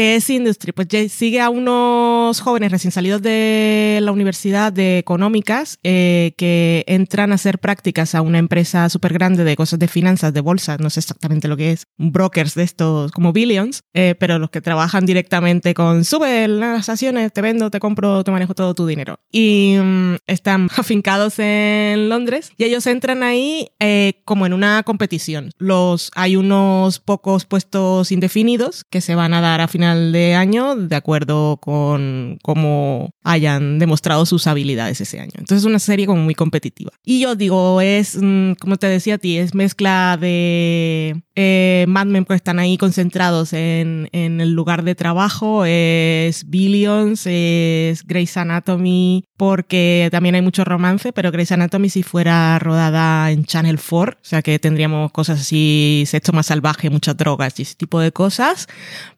¿Qué 0.00 0.16
es 0.16 0.30
Industry? 0.30 0.72
Pues 0.72 1.12
sigue 1.12 1.42
a 1.42 1.50
unos 1.50 2.40
jóvenes 2.40 2.72
recién 2.72 2.90
salidos 2.90 3.20
de 3.20 3.98
la 4.00 4.12
Universidad 4.12 4.72
de 4.72 4.96
Económicas 4.96 5.78
eh, 5.82 6.32
que 6.38 6.84
entran 6.86 7.32
a 7.32 7.34
hacer 7.34 7.58
prácticas 7.58 8.14
a 8.14 8.22
una 8.22 8.38
empresa 8.38 8.88
súper 8.88 9.12
grande 9.12 9.44
de 9.44 9.56
cosas 9.56 9.78
de 9.78 9.88
finanzas, 9.88 10.32
de 10.32 10.40
bolsa, 10.40 10.78
no 10.78 10.88
sé 10.88 11.00
exactamente 11.00 11.48
lo 11.48 11.58
que 11.58 11.72
es, 11.72 11.84
brokers 11.98 12.54
de 12.54 12.62
estos 12.62 13.12
como 13.12 13.34
Billions, 13.34 13.82
eh, 13.92 14.14
pero 14.18 14.38
los 14.38 14.48
que 14.48 14.62
trabajan 14.62 15.04
directamente 15.04 15.74
con 15.74 16.06
sube 16.06 16.48
las 16.48 16.88
acciones, 16.88 17.30
te 17.34 17.42
vendo, 17.42 17.70
te 17.70 17.78
compro, 17.78 18.24
te 18.24 18.30
manejo 18.30 18.54
todo 18.54 18.72
tu 18.72 18.86
dinero. 18.86 19.20
Y 19.30 19.76
mm, 19.78 20.14
están 20.26 20.70
afincados 20.78 21.38
en 21.40 22.08
Londres 22.08 22.52
y 22.56 22.64
ellos 22.64 22.86
entran 22.86 23.22
ahí 23.22 23.68
eh, 23.80 24.22
como 24.24 24.46
en 24.46 24.54
una 24.54 24.82
competición. 24.82 25.50
Los, 25.58 26.10
hay 26.14 26.36
unos 26.36 27.00
pocos 27.00 27.44
puestos 27.44 28.12
indefinidos 28.12 28.84
que 28.88 29.02
se 29.02 29.14
van 29.14 29.34
a 29.34 29.42
dar 29.42 29.60
a 29.60 29.68
final 29.68 29.89
de 29.94 30.34
año 30.34 30.76
de 30.76 30.96
acuerdo 30.96 31.58
con 31.58 32.38
cómo 32.42 33.10
hayan 33.22 33.78
demostrado 33.78 34.26
sus 34.26 34.46
habilidades 34.46 35.00
ese 35.00 35.20
año. 35.20 35.32
Entonces 35.34 35.58
es 35.58 35.64
una 35.64 35.78
serie 35.78 36.06
como 36.06 36.22
muy 36.22 36.34
competitiva. 36.34 36.92
Y 37.04 37.20
yo 37.20 37.34
digo, 37.36 37.80
es, 37.80 38.16
mm, 38.20 38.52
como 38.54 38.76
te 38.76 38.86
decía 38.88 39.14
a 39.14 39.18
ti, 39.18 39.38
es 39.38 39.54
mezcla 39.54 40.18
de 40.20 41.22
eh, 41.34 41.84
Mad 41.88 42.06
Men, 42.06 42.24
pues 42.24 42.36
están 42.36 42.58
ahí 42.58 42.76
concentrados 42.76 43.52
en, 43.52 44.08
en 44.12 44.40
el 44.40 44.52
lugar 44.52 44.84
de 44.84 44.94
trabajo, 44.94 45.64
es 45.64 46.48
Billions, 46.48 47.26
es 47.26 48.06
Grey's 48.06 48.36
Anatomy, 48.36 49.24
porque 49.36 50.08
también 50.10 50.34
hay 50.34 50.42
mucho 50.42 50.64
romance, 50.64 51.12
pero 51.12 51.32
Grey's 51.32 51.52
Anatomy 51.52 51.88
si 51.88 52.02
fuera 52.02 52.58
rodada 52.58 53.30
en 53.30 53.44
Channel 53.44 53.78
4, 53.80 54.18
o 54.20 54.24
sea 54.24 54.42
que 54.42 54.58
tendríamos 54.58 55.12
cosas 55.12 55.40
así, 55.40 56.04
sexo 56.06 56.32
más 56.32 56.46
salvaje, 56.46 56.90
muchas 56.90 57.16
drogas 57.16 57.58
y 57.58 57.62
ese 57.62 57.74
tipo 57.74 58.00
de 58.00 58.12
cosas, 58.12 58.68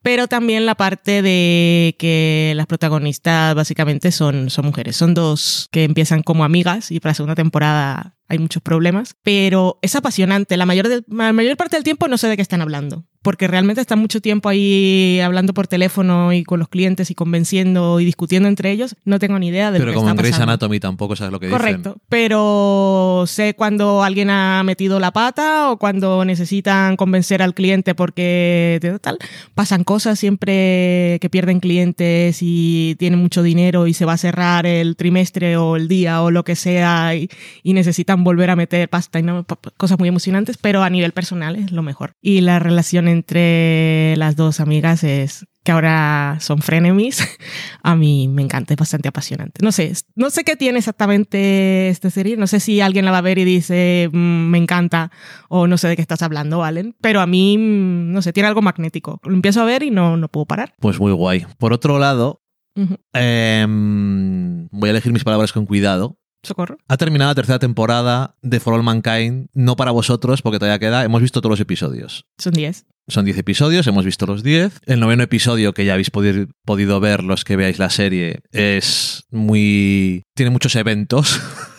pero 0.03 0.29
también 0.29 0.52
la 0.61 0.75
parte 0.75 1.23
de 1.23 1.97
que 1.99 2.53
las 2.57 2.67
protagonistas 2.67 3.55
básicamente 3.55 4.13
son, 4.13 4.51
son 4.51 4.67
mujeres, 4.67 4.97
son 4.97 5.15
dos 5.15 5.69
que 5.71 5.85
empiezan 5.85 6.23
como 6.23 6.45
amigas 6.45 6.91
y 6.91 7.01
para 7.01 7.11
la 7.11 7.15
segunda 7.15 7.35
temporada 7.35 8.17
hay 8.29 8.39
muchos 8.39 8.63
problemas, 8.63 9.17
pero 9.23 9.79
es 9.83 9.95
apasionante. 9.97 10.57
La 10.57 10.67
mayor, 10.67 10.89
la 11.07 11.33
mayor 11.33 11.57
parte 11.57 11.77
del 11.77 11.85
tiempo 11.85 12.09
no 12.09 12.19
sé 12.19 12.29
de 12.29 12.37
qué 12.37 12.43
están 12.43 12.63
hablando 12.63 13.05
porque 13.23 13.47
realmente 13.47 13.81
están 13.81 14.01
mucho 14.01 14.21
tiempo 14.21 14.49
ahí 14.49 15.21
hablando 15.21 15.55
por 15.55 15.69
teléfono 15.69 16.33
y 16.33 16.43
con 16.43 16.59
los 16.59 16.69
clientes 16.69 17.11
y 17.11 17.15
convenciendo 17.15 18.01
y 18.01 18.05
discutiendo 18.05 18.49
entre 18.49 18.73
ellos. 18.73 18.97
No 19.05 19.21
tengo 19.21 19.39
ni 19.39 19.49
idea 19.49 19.71
de 19.71 19.79
pero 19.79 19.87
lo 19.87 19.93
que 19.93 19.97
como 19.97 20.09
está 20.09 20.11
en 20.11 20.17
Grey's 20.17 20.33
pasando. 20.33 20.53
Anatomy 20.53 20.81
tampoco 20.81 21.15
sabes 21.17 21.33
lo 21.33 21.39
que 21.39 21.49
Correcto, 21.49 21.91
dicen. 21.91 22.03
pero 22.09 23.25
sé 23.29 23.55
cuando 23.55 24.03
alguien 24.03 24.29
ha 24.29 24.63
metido 24.65 24.99
la 24.99 25.13
pata 25.13 25.71
o 25.71 25.79
cuando 25.79 26.25
necesitan 26.25 26.97
convencer 26.97 27.43
al 27.43 27.55
cliente 27.55 27.95
porque 27.95 28.79
de 28.83 28.99
tal, 28.99 29.19
pasan 29.55 29.85
cosas 29.85 30.19
siempre 30.19 31.19
que 31.21 31.29
pierden 31.31 31.61
clientes 31.61 32.39
y 32.41 32.97
tienen 32.99 33.21
mucho 33.21 33.45
dinero 33.45 33.87
y 33.87 33.95
se 33.95 34.05
va 34.05 34.15
a 34.15 34.19
cerrar 34.19 34.67
el 34.67 34.97
trimestre 34.97 35.57
o 35.57 35.77
el 35.77 35.87
día 35.87 36.23
o 36.23 36.33
lo 36.33 36.43
que 36.43 36.57
sea 36.57 37.15
y, 37.15 37.29
y 37.63 37.73
necesitan 37.73 38.12
volver 38.17 38.51
a 38.51 38.57
meter 38.57 38.89
pasta 38.89 39.19
y 39.19 39.23
no, 39.23 39.45
cosas 39.77 39.99
muy 39.99 40.09
emocionantes, 40.09 40.59
pero 40.59 40.83
a 40.83 40.91
nivel 40.91 41.13
personal 41.13 41.57
es 41.57 41.73
lo 41.73 41.83
mejor. 41.83 42.13
Y 42.21 42.41
la 42.41 42.59
relación 42.59 43.09
entre 43.09 44.15
las 44.17 44.37
dos 44.37 44.61
amigas 44.61 45.05
es 45.05 45.47
que 45.65 45.71
ahora 45.73 46.39
son 46.41 46.61
frenemies, 46.61 47.23
a 47.83 47.95
mí 47.95 48.27
me 48.29 48.43
encanta, 48.43 48.75
es 48.75 48.79
bastante 48.79 49.09
apasionante. 49.09 49.63
No 49.63 49.71
sé, 49.71 49.93
no 50.17 50.31
sé 50.31 50.43
qué 50.45 50.57
tiene 50.57 50.79
exactamente 50.79 51.89
esta 51.89 52.11
serie, 52.11 52.37
no 52.37 52.47
sé 52.49 52.59
si 52.59 52.81
alguien 52.81 53.05
la 53.05 53.13
va 53.13 53.19
a 53.19 53.23
ver 53.23 53.39
y 53.39 53.45
dice, 53.45 54.09
mm, 54.13 54.17
me 54.51 54.59
encanta, 54.59 55.13
o 55.49 55.67
no 55.69 55.79
sé 55.79 55.89
de 55.89 55.97
qué 55.97 56.03
estás 56.03 56.23
hablando, 56.23 56.59
Valen, 56.59 56.97
pero 57.01 57.21
a 57.21 57.27
mí, 57.27 57.59
mm, 57.59 58.13
no 58.13 58.23
sé, 58.23 58.33
tiene 58.33 58.49
algo 58.49 58.63
magnético. 58.63 59.21
Lo 59.25 59.35
empiezo 59.35 59.63
a 59.63 59.65
ver 59.65 59.85
y 59.85 59.91
no, 59.91 60.17
no 60.17 60.29
puedo 60.29 60.47
parar. 60.47 60.75
Pues 60.81 60.99
muy 60.99 61.13
guay. 61.13 61.47
Por 61.59 61.73
otro 61.73 61.99
lado, 62.01 62.43
Ujú. 62.75 62.97
em, 63.13 64.69
voy 64.71 64.89
a 64.89 64.91
elegir 64.91 65.13
mis 65.13 65.25
palabras 65.25 65.53
con 65.53 65.67
cuidado. 65.67 66.19
Socorro. 66.43 66.79
Ha 66.89 66.97
terminado 66.97 67.31
la 67.31 67.35
tercera 67.35 67.59
temporada 67.59 68.37
de 68.43 68.59
For 68.61 68.75
All 68.75 68.83
Mankind, 68.83 69.47
no 69.55 69.77
para 69.77 69.91
vosotros, 69.93 70.43
porque 70.43 70.59
todavía 70.59 70.79
queda. 70.79 71.05
Hemos 71.05 71.23
visto 71.23 71.41
todos 71.41 71.53
los 71.53 71.61
episodios. 71.61 72.27
Son 72.39 72.53
10. 72.53 72.87
Son 73.09 73.25
10 73.25 73.39
episodios, 73.39 73.87
hemos 73.89 74.05
visto 74.05 74.27
los 74.27 74.43
10. 74.43 74.81
El 74.87 75.01
noveno 75.01 75.23
episodio, 75.25 75.73
que 75.75 75.85
ya 75.85 75.93
habéis 75.95 76.13
podi- 76.13 76.49
podido 76.65 77.01
ver 77.01 77.25
los 77.25 77.45
que 77.45 77.57
veáis 77.57 77.79
la 77.79 77.91
serie, 77.91 78.41
es 78.53 79.25
muy. 79.31 80.25
tiene 80.35 80.51
muchos 80.51 80.77
eventos, 80.77 81.41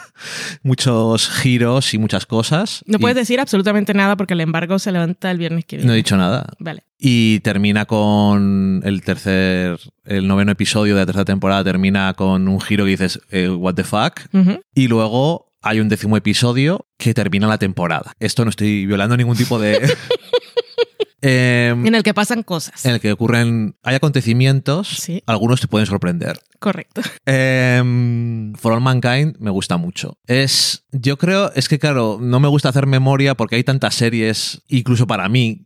muchos 0.61 1.29
giros 1.29 1.93
y 1.93 1.97
muchas 1.97 2.25
cosas. 2.25 2.83
No 2.87 2.97
Y 2.97 3.01
puedes 3.01 3.15
decir 3.15 3.39
absolutamente 3.39 3.93
nada 3.93 4.15
porque 4.15 4.33
el 4.33 4.41
embargo 4.41 4.79
se 4.79 4.91
levanta 4.91 5.31
el 5.31 5.37
viernes 5.37 5.65
que 5.65 5.77
viene. 5.77 5.87
No 5.87 5.93
he 5.93 5.97
dicho 5.97 6.17
nada. 6.17 6.47
Vale. 6.59 6.83
Y 6.97 7.39
termina 7.39 7.85
con 7.85 8.81
el 8.83 9.01
tercer. 9.01 9.79
El 10.05 10.27
noveno 10.27 10.51
episodio 10.51 10.95
de 10.95 11.01
la 11.01 11.05
tercera 11.05 11.25
temporada 11.25 11.63
termina 11.63 12.13
con 12.13 12.47
un 12.47 12.61
giro 12.61 12.85
que 12.85 12.91
dices, 12.91 13.19
eh, 13.31 13.49
¿What 13.49 13.75
the 13.75 13.83
fuck? 13.83 14.21
Y 14.73 14.87
luego 14.87 15.53
hay 15.61 15.79
un 15.79 15.89
décimo 15.89 16.17
episodio 16.17 16.87
que 16.97 17.13
termina 17.13 17.47
la 17.47 17.57
temporada. 17.57 18.13
Esto 18.19 18.43
no 18.43 18.49
estoy 18.49 18.85
violando 18.85 19.17
ningún 19.17 19.37
tipo 19.37 19.59
de. 19.59 19.79
Em, 21.25 21.85
En 21.87 21.95
el 21.95 22.03
que 22.03 22.13
pasan 22.13 22.43
cosas. 22.43 22.85
en 22.85 22.91
el 22.93 22.99
que 22.99 23.11
ocurren. 23.13 23.75
Hay 23.81 23.95
acontecimientos, 23.95 24.89
Sí. 24.89 25.23
algunos 25.25 25.61
te 25.61 25.67
pueden 25.67 25.85
sorprender. 25.87 26.37
Correcto. 26.59 27.01
Em, 27.25 28.53
For 28.55 28.73
All 28.73 28.81
Mankind 28.81 29.37
me 29.39 29.49
gusta 29.51 29.77
mucho. 29.77 30.17
Es. 30.27 30.85
Yo 30.91 31.17
creo. 31.17 31.51
Es 31.53 31.67
que, 31.69 31.79
claro, 31.79 32.17
no 32.21 32.39
me 32.39 32.47
gusta 32.47 32.69
hacer 32.69 32.87
memoria 32.87 33.35
porque 33.35 33.55
hay 33.55 33.63
tantas 33.63 33.95
series, 33.95 34.61
incluso 34.67 35.07
para 35.07 35.27
mí. 35.29 35.65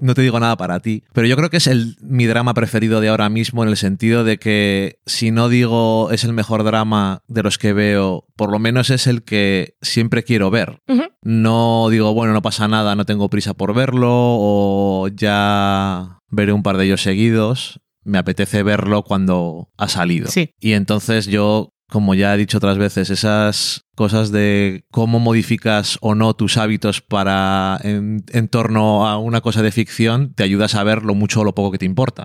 No 0.00 0.14
te 0.14 0.22
digo 0.22 0.38
nada 0.40 0.56
para 0.56 0.80
ti, 0.80 1.04
pero 1.12 1.26
yo 1.26 1.36
creo 1.36 1.50
que 1.50 1.56
es 1.56 1.66
el, 1.66 1.96
mi 2.00 2.26
drama 2.26 2.54
preferido 2.54 3.00
de 3.00 3.08
ahora 3.08 3.28
mismo 3.28 3.62
en 3.62 3.68
el 3.68 3.76
sentido 3.76 4.24
de 4.24 4.38
que 4.38 4.98
si 5.06 5.30
no 5.30 5.48
digo 5.48 6.10
es 6.10 6.24
el 6.24 6.32
mejor 6.32 6.64
drama 6.64 7.22
de 7.28 7.42
los 7.42 7.58
que 7.58 7.72
veo, 7.72 8.26
por 8.36 8.50
lo 8.50 8.58
menos 8.58 8.90
es 8.90 9.06
el 9.06 9.22
que 9.22 9.76
siempre 9.80 10.24
quiero 10.24 10.50
ver. 10.50 10.80
No 11.22 11.88
digo, 11.90 12.14
bueno, 12.14 12.32
no 12.32 12.42
pasa 12.42 12.68
nada, 12.68 12.94
no 12.94 13.04
tengo 13.04 13.28
prisa 13.30 13.54
por 13.54 13.74
verlo 13.74 14.08
o 14.10 15.08
ya 15.08 16.20
veré 16.30 16.52
un 16.52 16.62
par 16.62 16.76
de 16.76 16.84
ellos 16.84 17.02
seguidos. 17.02 17.80
Me 18.04 18.18
apetece 18.18 18.62
verlo 18.62 19.02
cuando 19.02 19.70
ha 19.76 19.88
salido. 19.88 20.28
Sí. 20.28 20.50
Y 20.60 20.74
entonces 20.74 21.26
yo, 21.26 21.74
como 21.88 22.14
ya 22.14 22.34
he 22.34 22.38
dicho 22.38 22.58
otras 22.58 22.78
veces, 22.78 23.10
esas 23.10 23.84
cosas 23.94 24.32
de 24.32 24.84
cómo 24.90 25.18
modificas 25.18 25.98
o 26.00 26.14
no 26.14 26.34
tus 26.34 26.56
hábitos 26.56 27.00
para 27.00 27.78
en, 27.82 28.48
torno 28.48 29.06
a 29.06 29.18
una 29.18 29.40
cosa 29.40 29.62
de 29.62 29.72
ficción, 29.72 30.34
te 30.34 30.42
ayuda 30.42 30.66
a 30.66 30.68
saber 30.68 31.02
lo 31.02 31.14
mucho 31.14 31.40
o 31.40 31.44
lo 31.44 31.54
poco 31.54 31.72
que 31.72 31.78
te 31.78 31.86
importa. 31.86 32.24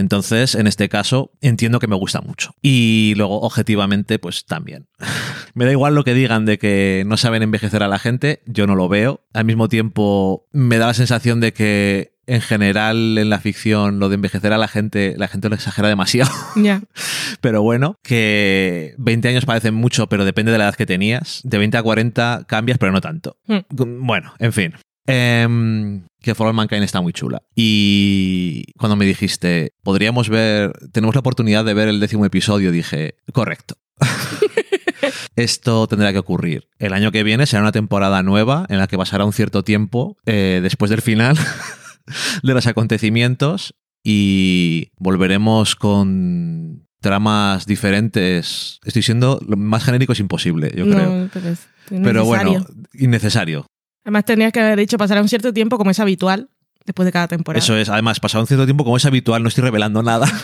Entonces, 0.00 0.54
en 0.54 0.66
este 0.66 0.88
caso, 0.88 1.32
entiendo 1.40 1.78
que 1.78 1.86
me 1.86 1.96
gusta 1.96 2.20
mucho. 2.20 2.54
Y 2.62 3.14
luego, 3.16 3.40
objetivamente, 3.40 4.18
pues 4.18 4.46
también. 4.46 4.88
me 5.54 5.64
da 5.64 5.72
igual 5.72 5.94
lo 5.94 6.04
que 6.04 6.14
digan 6.14 6.46
de 6.46 6.58
que 6.58 7.04
no 7.06 7.16
saben 7.16 7.42
envejecer 7.42 7.82
a 7.82 7.88
la 7.88 7.98
gente, 7.98 8.42
yo 8.46 8.66
no 8.66 8.74
lo 8.74 8.88
veo. 8.88 9.20
Al 9.32 9.44
mismo 9.44 9.68
tiempo, 9.68 10.46
me 10.52 10.78
da 10.78 10.88
la 10.88 10.94
sensación 10.94 11.40
de 11.40 11.52
que 11.52 12.14
en 12.26 12.40
general 12.40 13.18
en 13.18 13.28
la 13.28 13.40
ficción 13.40 13.98
lo 13.98 14.08
de 14.08 14.14
envejecer 14.14 14.52
a 14.52 14.58
la 14.58 14.68
gente, 14.68 15.14
la 15.18 15.26
gente 15.26 15.48
lo 15.48 15.54
exagera 15.56 15.88
demasiado. 15.88 16.30
Ya. 16.56 16.82
Pero 17.40 17.62
bueno, 17.62 17.98
que 18.02 18.94
20 18.98 19.28
años 19.28 19.46
parecen 19.46 19.74
mucho, 19.74 20.08
pero 20.08 20.24
depende 20.24 20.52
de 20.52 20.58
la 20.58 20.64
edad 20.64 20.74
que 20.74 20.86
tenías. 20.86 21.40
De 21.42 21.58
20 21.58 21.76
a 21.78 21.82
40 21.82 22.44
cambias, 22.46 22.78
pero 22.78 22.92
no 22.92 23.00
tanto. 23.00 23.36
Mm. 23.46 24.06
Bueno, 24.06 24.32
en 24.38 24.52
fin. 24.52 24.74
Em, 25.10 26.02
que 26.20 26.34
For 26.34 26.46
All 26.46 26.54
Mankind 26.54 26.82
está 26.82 27.00
muy 27.00 27.12
chula. 27.12 27.42
Y 27.54 28.72
cuando 28.78 28.96
me 28.96 29.04
dijiste, 29.04 29.72
podríamos 29.82 30.28
ver, 30.28 30.72
tenemos 30.92 31.14
la 31.14 31.20
oportunidad 31.20 31.64
de 31.64 31.74
ver 31.74 31.88
el 31.88 32.00
décimo 32.00 32.24
episodio, 32.24 32.72
dije, 32.72 33.16
correcto. 33.32 33.76
Esto 35.36 35.86
tendrá 35.86 36.12
que 36.12 36.18
ocurrir. 36.18 36.68
El 36.78 36.92
año 36.92 37.12
que 37.12 37.22
viene 37.22 37.46
será 37.46 37.62
una 37.62 37.72
temporada 37.72 38.22
nueva 38.22 38.66
en 38.68 38.78
la 38.78 38.86
que 38.86 38.98
pasará 38.98 39.24
un 39.24 39.32
cierto 39.32 39.64
tiempo 39.64 40.16
eh, 40.26 40.60
después 40.62 40.90
del 40.90 41.02
final 41.02 41.36
de 42.42 42.54
los 42.54 42.66
acontecimientos 42.66 43.74
y 44.04 44.88
volveremos 44.98 45.76
con 45.76 46.86
tramas 47.00 47.66
diferentes. 47.66 48.80
Estoy 48.84 49.02
siendo 49.02 49.40
lo 49.46 49.56
más 49.56 49.84
genérico 49.84 50.12
es 50.12 50.20
imposible, 50.20 50.72
yo 50.76 50.84
creo. 50.84 51.28
Pero, 51.32 51.48
es 51.48 51.68
Pero 51.88 52.24
bueno, 52.24 52.66
innecesario. 52.92 53.66
Además, 54.04 54.24
tenías 54.24 54.52
que 54.52 54.60
haber 54.60 54.78
dicho 54.78 54.98
pasará 54.98 55.20
un 55.20 55.28
cierto 55.28 55.52
tiempo, 55.52 55.78
como 55.78 55.90
es 55.90 56.00
habitual, 56.00 56.50
después 56.84 57.06
de 57.06 57.12
cada 57.12 57.28
temporada. 57.28 57.62
Eso 57.62 57.76
es, 57.76 57.88
además, 57.88 58.20
pasado 58.20 58.42
un 58.42 58.48
cierto 58.48 58.64
tiempo, 58.64 58.84
como 58.84 58.96
es 58.96 59.04
habitual, 59.04 59.42
no 59.42 59.48
estoy 59.48 59.64
revelando 59.64 60.02
nada. 60.02 60.26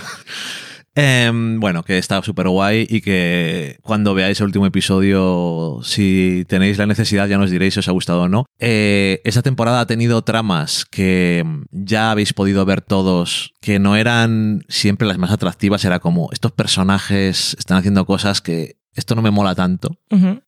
Em, 0.98 1.60
bueno, 1.60 1.82
que 1.82 1.98
está 1.98 2.22
súper 2.22 2.48
guay 2.48 2.86
y 2.88 3.02
que 3.02 3.78
cuando 3.82 4.14
veáis 4.14 4.40
el 4.40 4.46
último 4.46 4.64
episodio, 4.64 5.80
si 5.82 6.46
tenéis 6.48 6.78
la 6.78 6.86
necesidad, 6.86 7.28
ya 7.28 7.36
nos 7.36 7.50
diréis 7.50 7.74
si 7.74 7.80
os 7.80 7.88
ha 7.88 7.92
gustado 7.92 8.22
o 8.22 8.28
no. 8.30 8.46
Eh, 8.58 9.20
esta 9.24 9.42
temporada 9.42 9.80
ha 9.80 9.86
tenido 9.86 10.22
tramas 10.22 10.86
que 10.86 11.44
ya 11.70 12.10
habéis 12.10 12.32
podido 12.32 12.64
ver 12.64 12.80
todos, 12.80 13.52
que 13.60 13.78
no 13.78 13.94
eran 13.94 14.64
siempre 14.68 15.06
las 15.06 15.18
más 15.18 15.32
atractivas, 15.32 15.84
era 15.84 15.98
como 15.98 16.30
estos 16.32 16.52
personajes 16.52 17.54
están 17.58 17.76
haciendo 17.76 18.06
cosas 18.06 18.40
que 18.40 18.78
esto 18.94 19.14
no 19.14 19.20
me 19.20 19.30
mola 19.30 19.54
tanto. 19.54 19.98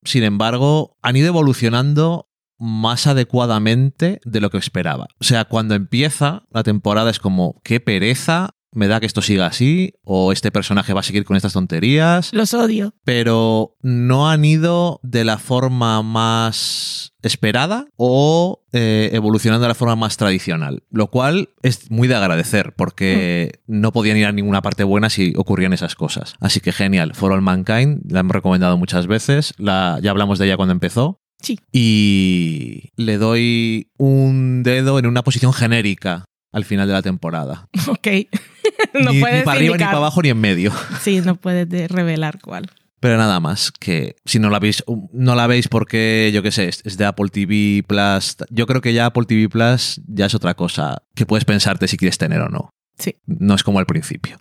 Sin 0.03 0.25
embargo, 0.25 0.97
han 1.03 1.17
ido 1.17 1.29
evolucionando 1.29 2.28
más 2.59 3.07
adecuadamente 3.07 4.21
de 4.25 4.41
lo 4.41 4.51
que 4.51 4.59
esperaba. 4.59 5.07
O 5.21 5.25
sea, 5.25 5.45
cuando 5.45 5.75
empieza 5.75 6.43
la 6.51 6.63
temporada 6.63 7.11
es 7.11 7.19
como, 7.19 7.61
qué 7.65 7.81
pereza, 7.81 8.51
me 8.73 8.87
da 8.87 9.01
que 9.01 9.07
esto 9.07 9.23
siga 9.23 9.47
así, 9.47 9.95
o 10.05 10.31
este 10.31 10.51
personaje 10.53 10.93
va 10.93 11.01
a 11.01 11.03
seguir 11.05 11.25
con 11.25 11.37
estas 11.37 11.55
tonterías, 11.55 12.33
Los 12.35 12.53
odio. 12.55 12.93
pero 13.03 13.77
no 13.81 14.29
han 14.31 14.45
ido 14.45 15.01
de 15.03 15.25
la 15.25 15.39
forma 15.39 16.03
más 16.03 17.15
esperada 17.23 17.87
o 17.97 18.63
eh, 18.73 19.11
evolucionando 19.13 19.63
de 19.63 19.69
la 19.69 19.75
forma 19.75 19.97
más 19.97 20.17
tradicional, 20.17 20.85
lo 20.91 21.09
cual 21.11 21.51
es 21.63 21.91
muy 21.91 22.09
de 22.09 22.15
agradecer 22.15 22.75
porque 22.77 23.61
no 23.67 23.93
podían 23.93 24.17
ir 24.19 24.27
a 24.27 24.33
ninguna 24.33 24.63
parte 24.63 24.85
buena 24.85 25.11
si 25.11 25.33
ocurrían 25.37 25.73
esas 25.73 25.95
cosas. 25.95 26.35
Así 26.39 26.61
que 26.61 26.73
genial, 26.73 27.15
For 27.15 27.33
All 27.33 27.43
Mankind, 27.43 28.03
la 28.13 28.21
hemos 28.21 28.35
recomendado 28.35 28.77
muchas 28.77 29.07
veces, 29.07 29.55
la, 29.59 29.99
ya 30.03 30.11
hablamos 30.11 30.39
de 30.39 30.47
ella 30.47 30.57
cuando 30.57 30.73
empezó. 30.73 31.21
Sí. 31.41 31.59
Y 31.73 32.91
le 32.97 33.17
doy 33.19 33.91
un 33.99 34.63
dedo 34.63 34.99
en 34.99 35.07
una 35.07 35.23
posición 35.23 35.53
genérica 35.53 36.25
al 36.53 36.65
final 36.65 36.87
de 36.89 36.95
la 36.95 37.03
temporada. 37.03 37.69
Ok. 37.89 38.09
no 38.95 39.13
ni, 39.13 39.21
puedes 39.21 39.39
ni 39.41 39.45
para 39.45 39.59
arriba, 39.59 39.77
ni 39.77 39.85
para 39.85 39.97
abajo, 39.99 40.23
ni 40.23 40.29
en 40.31 40.41
medio. 40.41 40.73
Sí, 41.01 41.21
no 41.21 41.37
puedes 41.37 41.69
de- 41.69 41.89
revelar 41.89 42.41
cuál. 42.41 42.71
Pero 43.01 43.17
nada 43.17 43.39
más, 43.39 43.71
que 43.71 44.17
si 44.25 44.41
no 44.41 44.51
la 44.51 44.59
veis, 44.59 44.83
no 45.13 45.37
la 45.37 45.47
veis 45.47 45.69
porque, 45.69 46.33
yo 46.35 46.43
qué 46.43 46.51
sé, 46.51 46.67
es 46.69 46.97
de 46.97 47.05
Apple 47.05 47.29
TV 47.29 47.85
Plus. 47.87 48.37
Yo 48.51 48.67
creo 48.67 48.81
que 48.81 48.93
ya 48.93 49.07
Apple 49.07 49.25
TV 49.25 49.49
Plus 49.49 50.01
ya 50.09 50.27
es 50.27 50.35
otra 50.35 50.55
cosa 50.55 51.03
que 51.15 51.25
puedes 51.25 51.45
pensarte 51.45 51.87
si 51.87 51.97
quieres 51.97 52.19
tener 52.19 52.41
o 52.41 52.49
no. 52.49 52.71
Sí. 52.99 53.15
No 53.27 53.55
es 53.55 53.63
como 53.63 53.79
al 53.79 53.87
principio. 53.87 54.37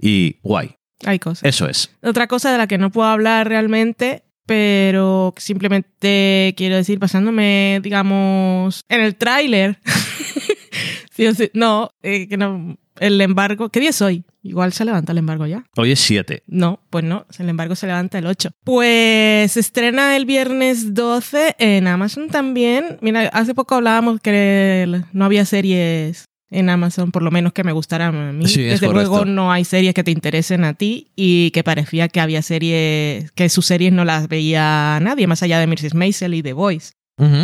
Y 0.00 0.40
guay, 0.42 0.74
Hay 1.04 1.20
cosas. 1.20 1.44
eso 1.48 1.68
es. 1.68 1.90
Otra 2.02 2.26
cosa 2.26 2.50
de 2.50 2.58
la 2.58 2.66
que 2.66 2.78
no 2.78 2.90
puedo 2.90 3.06
hablar 3.08 3.46
realmente, 3.48 4.24
pero 4.46 5.34
simplemente 5.36 6.54
quiero 6.56 6.76
decir, 6.76 6.98
basándome, 6.98 7.80
digamos, 7.82 8.82
en 8.88 9.00
el 9.00 9.16
tráiler. 9.16 9.78
No, 11.52 11.90
eh, 12.02 12.28
que 12.28 12.38
no, 12.38 12.78
el 12.98 13.20
embargo, 13.20 13.68
¿qué 13.68 13.80
día 13.80 13.90
es 13.90 14.00
hoy? 14.00 14.24
Igual 14.42 14.72
se 14.72 14.84
levanta 14.84 15.12
el 15.12 15.18
embargo 15.18 15.46
ya. 15.46 15.64
Hoy 15.76 15.92
es 15.92 16.00
7. 16.00 16.44
No, 16.46 16.80
pues 16.88 17.04
no, 17.04 17.26
el 17.38 17.48
embargo 17.48 17.74
se 17.74 17.86
levanta 17.86 18.18
el 18.18 18.26
8. 18.26 18.50
Pues 18.64 19.52
se 19.52 19.60
estrena 19.60 20.16
el 20.16 20.24
viernes 20.24 20.94
12 20.94 21.56
en 21.58 21.86
Amazon 21.86 22.28
también. 22.28 22.98
Mira, 23.02 23.28
hace 23.28 23.54
poco 23.54 23.74
hablábamos 23.74 24.20
que 24.20 25.02
no 25.12 25.24
había 25.24 25.44
series 25.44 26.24
en 26.50 26.68
Amazon, 26.68 27.12
por 27.12 27.22
lo 27.22 27.30
menos 27.30 27.52
que 27.52 27.64
me 27.64 27.72
gustaran 27.72 28.14
a 28.16 28.32
mí. 28.32 28.46
Sí, 28.46 28.64
es 28.64 28.80
Desde 28.80 28.92
luego 28.92 29.24
no 29.24 29.52
hay 29.52 29.64
series 29.64 29.94
que 29.94 30.04
te 30.04 30.10
interesen 30.10 30.64
a 30.64 30.74
ti 30.74 31.08
y 31.16 31.50
que 31.52 31.62
parecía 31.62 32.08
que 32.08 32.20
había 32.20 32.42
series, 32.42 33.30
que 33.32 33.48
sus 33.48 33.66
series 33.66 33.92
no 33.92 34.04
las 34.04 34.28
veía 34.28 34.98
nadie, 35.00 35.26
más 35.26 35.42
allá 35.42 35.58
de 35.60 35.66
Mrs. 35.66 35.94
Maisel 35.94 36.34
y 36.34 36.42
The 36.42 36.52
Voice 36.52 36.92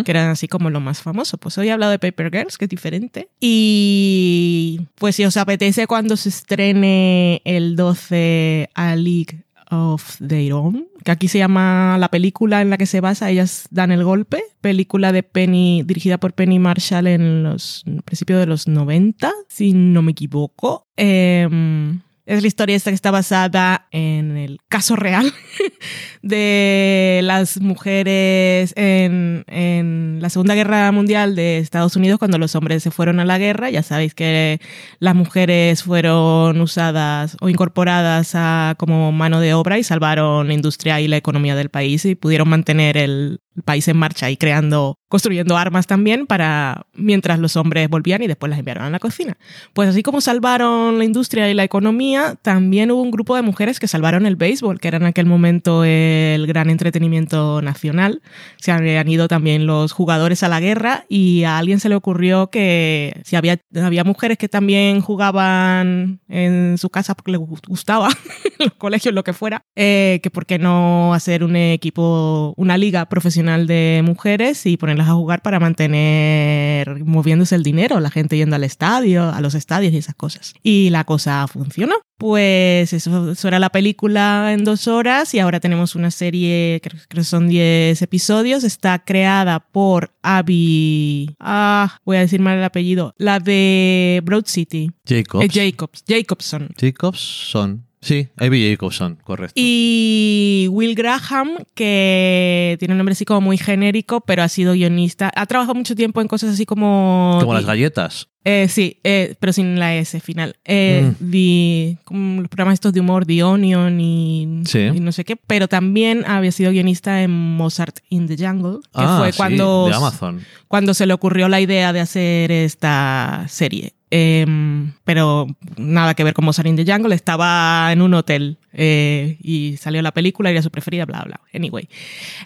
que 0.04 0.10
eran 0.10 0.30
así 0.30 0.48
como 0.48 0.70
lo 0.70 0.80
más 0.80 1.02
famoso. 1.02 1.38
Pues 1.38 1.58
hoy 1.58 1.68
he 1.68 1.72
hablado 1.72 1.92
de 1.92 1.98
Paper 1.98 2.30
Girls, 2.30 2.56
que 2.56 2.64
es 2.64 2.68
diferente. 2.68 3.28
Y 3.40 4.80
pues 4.94 5.16
si 5.16 5.24
os 5.24 5.36
apetece 5.36 5.86
cuando 5.86 6.16
se 6.16 6.30
estrene 6.30 7.42
el 7.44 7.76
12 7.76 8.70
a 8.74 8.96
League 8.96 9.44
of 9.70 10.16
Their 10.26 10.52
Own, 10.52 10.88
que 11.04 11.10
aquí 11.10 11.28
se 11.28 11.38
llama 11.38 11.96
la 11.98 12.08
película 12.08 12.62
en 12.62 12.70
la 12.70 12.78
que 12.78 12.86
se 12.86 13.00
basa, 13.00 13.30
ellas 13.30 13.66
dan 13.70 13.90
el 13.92 14.04
golpe, 14.04 14.42
película 14.60 15.12
de 15.12 15.22
Penny, 15.22 15.82
dirigida 15.84 16.18
por 16.18 16.32
Penny 16.32 16.58
Marshall 16.58 17.06
en 17.06 17.42
los 17.42 17.84
principios 18.04 18.40
de 18.40 18.46
los 18.46 18.68
90, 18.68 19.32
si 19.48 19.72
no 19.72 20.02
me 20.02 20.12
equivoco. 20.12 20.86
Em, 20.96 22.00
es 22.26 22.42
la 22.42 22.48
historia 22.48 22.74
esta 22.74 22.90
que 22.90 22.96
está 22.96 23.12
basada 23.12 23.86
en 23.92 24.36
el 24.36 24.58
caso 24.68 24.96
real 24.96 25.32
de 26.22 27.20
las 27.22 27.60
mujeres 27.60 28.72
en, 28.76 29.44
en 29.46 30.18
la 30.20 30.28
Segunda 30.28 30.56
Guerra 30.56 30.90
Mundial 30.90 31.36
de 31.36 31.58
Estados 31.58 31.94
Unidos 31.94 32.18
cuando 32.18 32.38
los 32.38 32.56
hombres 32.56 32.82
se 32.82 32.90
fueron 32.90 33.20
a 33.20 33.24
la 33.24 33.38
guerra. 33.38 33.70
Ya 33.70 33.84
sabéis 33.84 34.14
que 34.14 34.60
las 34.98 35.14
mujeres 35.14 35.84
fueron 35.84 36.60
usadas 36.60 37.36
o 37.40 37.48
incorporadas 37.48 38.32
a, 38.34 38.74
como 38.76 39.12
mano 39.12 39.40
de 39.40 39.54
obra 39.54 39.78
y 39.78 39.84
salvaron 39.84 40.48
la 40.48 40.54
industria 40.54 41.00
y 41.00 41.06
la 41.06 41.16
economía 41.16 41.54
del 41.54 41.70
país 41.70 42.04
y 42.04 42.16
pudieron 42.16 42.48
mantener 42.48 42.96
el, 42.96 43.40
el 43.45 43.45
país 43.64 43.88
en 43.88 43.96
marcha 43.96 44.30
y 44.30 44.36
creando, 44.36 44.98
construyendo 45.08 45.56
armas 45.56 45.86
también 45.86 46.26
para 46.26 46.86
mientras 46.94 47.38
los 47.38 47.56
hombres 47.56 47.88
volvían 47.88 48.22
y 48.22 48.26
después 48.26 48.50
las 48.50 48.58
enviaron 48.58 48.84
a 48.84 48.90
la 48.90 48.98
cocina. 48.98 49.36
Pues 49.72 49.88
así 49.88 50.02
como 50.02 50.20
salvaron 50.20 50.98
la 50.98 51.04
industria 51.04 51.50
y 51.50 51.54
la 51.54 51.64
economía, 51.64 52.36
también 52.42 52.90
hubo 52.90 53.02
un 53.02 53.10
grupo 53.10 53.36
de 53.36 53.42
mujeres 53.42 53.80
que 53.80 53.88
salvaron 53.88 54.26
el 54.26 54.36
béisbol, 54.36 54.80
que 54.80 54.88
era 54.88 54.98
en 54.98 55.04
aquel 55.04 55.26
momento 55.26 55.84
el 55.84 56.46
gran 56.46 56.70
entretenimiento 56.70 57.62
nacional. 57.62 58.22
Se 58.58 58.72
habían 58.72 59.08
ido 59.08 59.28
también 59.28 59.66
los 59.66 59.92
jugadores 59.92 60.42
a 60.42 60.48
la 60.48 60.60
guerra 60.60 61.04
y 61.08 61.44
a 61.44 61.58
alguien 61.58 61.80
se 61.80 61.88
le 61.88 61.94
ocurrió 61.94 62.50
que 62.50 63.20
si 63.24 63.36
había, 63.36 63.58
había 63.82 64.04
mujeres 64.04 64.38
que 64.38 64.48
también 64.48 65.00
jugaban 65.00 66.20
en 66.28 66.78
su 66.78 66.90
casa 66.90 67.14
porque 67.14 67.32
les 67.32 67.40
gustaba, 67.40 68.08
en 68.44 68.50
los 68.66 68.74
colegios, 68.74 69.14
lo 69.14 69.24
que 69.24 69.32
fuera, 69.32 69.62
eh, 69.76 70.20
que 70.22 70.30
por 70.30 70.46
qué 70.46 70.58
no 70.58 71.14
hacer 71.14 71.44
un 71.44 71.56
equipo, 71.56 72.54
una 72.56 72.76
liga 72.76 73.06
profesional 73.06 73.45
de 73.46 74.02
mujeres 74.04 74.66
y 74.66 74.76
ponerlas 74.76 75.08
a 75.08 75.14
jugar 75.14 75.42
para 75.42 75.60
mantener 75.60 77.04
moviéndose 77.04 77.54
el 77.54 77.62
dinero, 77.62 78.00
la 78.00 78.10
gente 78.10 78.36
yendo 78.36 78.56
al 78.56 78.64
estadio, 78.64 79.30
a 79.30 79.40
los 79.40 79.54
estadios 79.54 79.92
y 79.92 79.98
esas 79.98 80.14
cosas. 80.14 80.54
Y 80.62 80.90
la 80.90 81.04
cosa 81.04 81.46
funcionó. 81.46 81.96
Pues 82.18 82.92
eso, 82.94 83.32
eso 83.32 83.48
era 83.48 83.58
la 83.58 83.68
película 83.70 84.52
en 84.52 84.64
dos 84.64 84.88
horas 84.88 85.34
y 85.34 85.38
ahora 85.38 85.60
tenemos 85.60 85.94
una 85.94 86.10
serie, 86.10 86.80
creo, 86.82 86.98
creo 87.08 87.20
que 87.20 87.24
son 87.24 87.48
10 87.48 88.00
episodios. 88.00 88.64
Está 88.64 89.04
creada 89.04 89.60
por 89.60 90.14
Abby. 90.22 91.36
Ah, 91.38 91.98
voy 92.04 92.16
a 92.16 92.20
decir 92.20 92.40
mal 92.40 92.56
el 92.58 92.64
apellido. 92.64 93.14
La 93.18 93.38
de 93.38 94.22
Broad 94.24 94.46
City. 94.46 94.90
Jacobs. 95.06 95.44
Eh, 95.44 95.48
Jacobs. 95.52 96.04
Jacobson. 96.06 96.70
Jacobson. 96.78 97.86
Sí, 98.06 98.28
Abby 98.36 98.70
Jacobson, 98.70 99.18
correcto. 99.24 99.52
Y 99.56 100.68
Will 100.70 100.94
Graham, 100.94 101.56
que 101.74 102.76
tiene 102.78 102.94
un 102.94 102.98
nombre 102.98 103.14
así 103.14 103.24
como 103.24 103.40
muy 103.40 103.58
genérico, 103.58 104.20
pero 104.20 104.44
ha 104.44 104.48
sido 104.48 104.74
guionista. 104.74 105.32
Ha 105.34 105.46
trabajado 105.46 105.74
mucho 105.74 105.96
tiempo 105.96 106.20
en 106.20 106.28
cosas 106.28 106.50
así 106.54 106.64
como. 106.66 107.38
Como 107.40 107.52
las 107.52 107.66
galletas. 107.66 108.28
Eh, 108.44 108.68
sí, 108.68 109.00
eh, 109.02 109.34
pero 109.40 109.52
sin 109.52 109.76
la 109.80 109.96
S 109.96 110.20
final. 110.20 110.54
Eh, 110.64 111.10
Mm. 111.18 111.30
The- 111.32 111.98
como 112.04 112.40
los 112.42 112.48
programas 112.48 112.74
estos 112.74 112.92
de 112.92 113.00
humor, 113.00 113.26
The 113.26 113.42
Onion 113.42 114.00
y, 114.00 114.60
Sí. 114.66 114.78
y 114.94 115.00
no 115.00 115.10
sé 115.10 115.24
qué. 115.24 115.34
Pero 115.34 115.66
también 115.66 116.24
había 116.28 116.52
sido 116.52 116.70
guionista 116.70 117.22
en 117.24 117.32
Mozart 117.32 117.98
in 118.08 118.28
the 118.28 118.36
Jungle, 118.36 118.78
que 118.84 118.88
ah, 119.02 119.16
fue 119.18 119.32
sí, 119.32 119.36
cuando, 119.36 119.86
de 119.88 119.94
Amazon. 119.96 120.40
cuando 120.68 120.94
se 120.94 121.06
le 121.06 121.12
ocurrió 121.12 121.48
la 121.48 121.60
idea 121.60 121.92
de 121.92 121.98
hacer 121.98 122.52
esta 122.52 123.46
serie. 123.48 123.94
Em, 124.10 124.92
pero 125.04 125.46
nada 125.76 126.14
que 126.14 126.24
ver 126.24 126.34
con 126.34 126.44
Mozart 126.44 126.68
in 126.68 126.76
the 126.76 126.90
Jungle. 126.90 127.14
Estaba 127.14 127.92
en 127.92 128.02
un 128.02 128.14
hotel 128.14 128.58
eh, 128.78 129.38
y 129.40 129.78
salió 129.78 130.02
la 130.02 130.12
película, 130.12 130.50
era 130.50 130.62
su 130.62 130.70
preferida, 130.70 131.06
bla, 131.06 131.22
bla. 131.24 131.40
Anyway. 131.52 131.88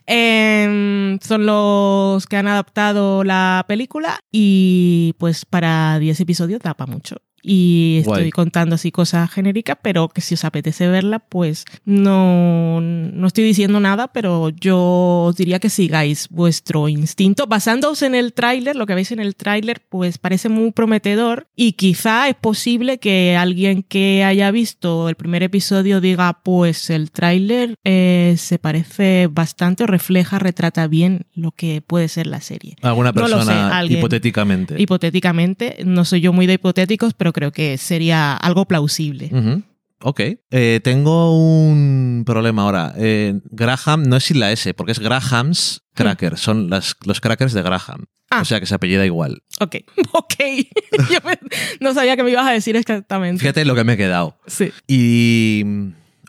Em, 0.06 1.18
son 1.20 1.44
los 1.44 2.26
que 2.26 2.36
han 2.36 2.46
adaptado 2.46 3.24
la 3.24 3.64
película 3.66 4.20
y 4.30 5.14
pues 5.18 5.44
para 5.44 5.98
10 5.98 6.20
episodios 6.20 6.60
da 6.60 6.74
para 6.74 6.90
mucho. 6.90 7.16
Y 7.42 7.98
estoy 8.00 8.14
Guay. 8.14 8.30
contando 8.30 8.74
así 8.74 8.92
cosas 8.92 9.30
genéricas, 9.30 9.78
pero 9.82 10.08
que 10.08 10.20
si 10.20 10.34
os 10.34 10.44
apetece 10.44 10.88
verla, 10.88 11.20
pues 11.20 11.64
no, 11.84 12.80
no 12.80 13.26
estoy 13.26 13.44
diciendo 13.44 13.80
nada, 13.80 14.08
pero 14.08 14.50
yo 14.50 15.24
os 15.28 15.36
diría 15.36 15.58
que 15.58 15.70
sigáis 15.70 16.28
vuestro 16.28 16.88
instinto. 16.88 17.46
Basándoos 17.46 18.02
en 18.02 18.14
el 18.14 18.34
tráiler, 18.34 18.76
lo 18.76 18.86
que 18.86 18.94
veis 18.94 19.12
en 19.12 19.20
el 19.20 19.36
tráiler, 19.36 19.82
pues 19.88 20.18
parece 20.18 20.48
muy 20.48 20.72
prometedor 20.72 21.48
y 21.56 21.72
quizá 21.72 22.28
es 22.28 22.34
posible 22.34 22.98
que 22.98 23.36
alguien 23.36 23.82
que 23.82 24.22
haya 24.24 24.50
visto 24.50 25.08
el 25.08 25.14
primer 25.14 25.42
episodio 25.42 26.00
diga, 26.00 26.19
pues 26.44 26.90
el 26.90 27.10
tráiler 27.10 27.74
eh, 27.84 28.34
se 28.38 28.58
parece 28.58 29.28
bastante 29.30 29.84
o 29.84 29.86
refleja, 29.86 30.38
retrata 30.38 30.86
bien 30.86 31.26
lo 31.34 31.52
que 31.52 31.82
puede 31.82 32.08
ser 32.08 32.26
la 32.26 32.40
serie. 32.40 32.76
Alguna 32.82 33.12
No 33.12 33.22
lo 33.22 33.28
sé, 33.28 33.34
persona, 33.46 33.78
alguien. 33.78 33.98
hipotéticamente. 34.00 34.74
Hipotéticamente, 34.80 35.78
no 35.84 36.04
soy 36.04 36.20
yo 36.20 36.32
muy 36.32 36.46
de 36.46 36.54
hipotéticos, 36.54 37.14
pero 37.14 37.32
creo 37.32 37.52
que 37.52 37.76
sería 37.78 38.34
algo 38.34 38.66
plausible. 38.66 39.30
Ujú. 39.32 39.62
Ok. 40.02 40.20
Eh, 40.50 40.80
tengo 40.82 41.36
un 41.38 42.22
problema 42.24 42.62
ahora. 42.62 42.94
Eh, 42.96 43.34
Graham 43.50 44.04
no 44.04 44.16
es 44.16 44.24
sin 44.24 44.40
la 44.40 44.50
S, 44.50 44.72
porque 44.74 44.92
es 44.92 44.98
Graham's 44.98 45.82
Crackers. 45.94 46.40
Son 46.40 46.70
las, 46.70 46.96
los 47.04 47.20
crackers 47.20 47.52
de 47.52 47.60
Graham. 47.62 48.06
Ah. 48.30 48.40
O 48.40 48.44
sea 48.44 48.60
que 48.60 48.66
se 48.66 48.74
apellida 48.74 49.04
igual. 49.04 49.42
Ok, 49.60 49.76
ok. 50.12 50.34
Yo 51.10 51.18
me- 51.26 51.38
no 51.80 51.92
sabía 51.92 52.16
que 52.16 52.22
me 52.22 52.30
ibas 52.30 52.46
a 52.46 52.52
decir 52.52 52.76
exactamente. 52.76 53.40
Fíjate 53.40 53.64
lo 53.66 53.74
que 53.74 53.84
me 53.84 53.92
he 53.94 53.96
quedado. 53.98 54.38
Sí. 54.46 54.70
Y. 54.88 55.64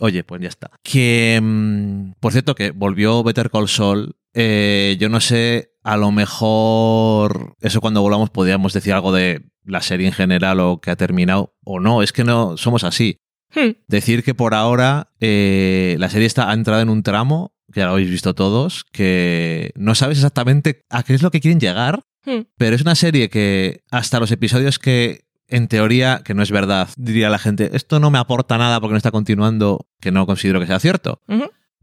Oye, 0.01 0.23
pues 0.23 0.41
ya 0.41 0.49
está. 0.49 0.71
Que. 0.83 1.39
mm, 1.41 2.13
Por 2.19 2.31
cierto, 2.31 2.55
que 2.55 2.71
volvió 2.71 3.23
Better 3.23 3.51
Call 3.51 3.69
Saul. 3.69 4.15
Eh, 4.33 4.97
yo 4.99 5.09
no 5.09 5.21
sé, 5.21 5.73
a 5.83 5.95
lo 5.95 6.11
mejor. 6.11 7.55
Eso 7.61 7.81
cuando 7.81 8.01
volvamos 8.01 8.31
podríamos 8.31 8.73
decir 8.73 8.93
algo 8.93 9.13
de 9.13 9.43
la 9.63 9.81
serie 9.81 10.07
en 10.07 10.13
general 10.13 10.59
o 10.59 10.81
que 10.81 10.89
ha 10.89 10.95
terminado. 10.95 11.55
O 11.63 11.79
no, 11.79 12.01
es 12.01 12.13
que 12.13 12.23
no 12.23 12.57
somos 12.57 12.83
así. 12.83 13.17
Hmm, 13.53 13.71
Decir 13.87 14.23
que 14.23 14.33
por 14.33 14.53
ahora 14.55 15.11
eh, 15.19 15.97
la 15.99 16.09
serie 16.09 16.25
está 16.25 16.49
ha 16.49 16.53
entrado 16.53 16.81
en 16.81 16.89
un 16.89 17.03
tramo, 17.03 17.53
que 17.71 17.81
ya 17.81 17.85
lo 17.85 17.91
habéis 17.91 18.09
visto 18.09 18.33
todos, 18.33 18.85
que 18.91 19.71
no 19.75 19.93
sabes 19.93 20.17
exactamente 20.17 20.81
a 20.89 21.03
qué 21.03 21.13
es 21.13 21.21
lo 21.21 21.31
que 21.31 21.41
quieren 21.41 21.59
llegar, 21.59 22.01
hmm. 22.25 22.47
pero 22.57 22.75
es 22.75 22.81
una 22.81 22.95
serie 22.95 23.29
que 23.29 23.83
hasta 23.91 24.19
los 24.21 24.31
episodios 24.31 24.79
que 24.79 25.25
en 25.51 25.67
teoría, 25.67 26.21
que 26.25 26.33
no 26.33 26.41
es 26.41 26.49
verdad, 26.51 26.89
diría 26.97 27.29
la 27.29 27.37
gente, 27.39 27.69
esto 27.73 27.99
no 27.99 28.09
me 28.09 28.17
aporta 28.17 28.57
nada 28.57 28.79
porque 28.79 28.93
no 28.93 28.97
está 28.97 29.11
continuando, 29.11 29.87
que 29.99 30.11
no 30.11 30.25
considero 30.25 30.59
que 30.59 30.67
sea 30.67 30.79
cierto. 30.79 31.21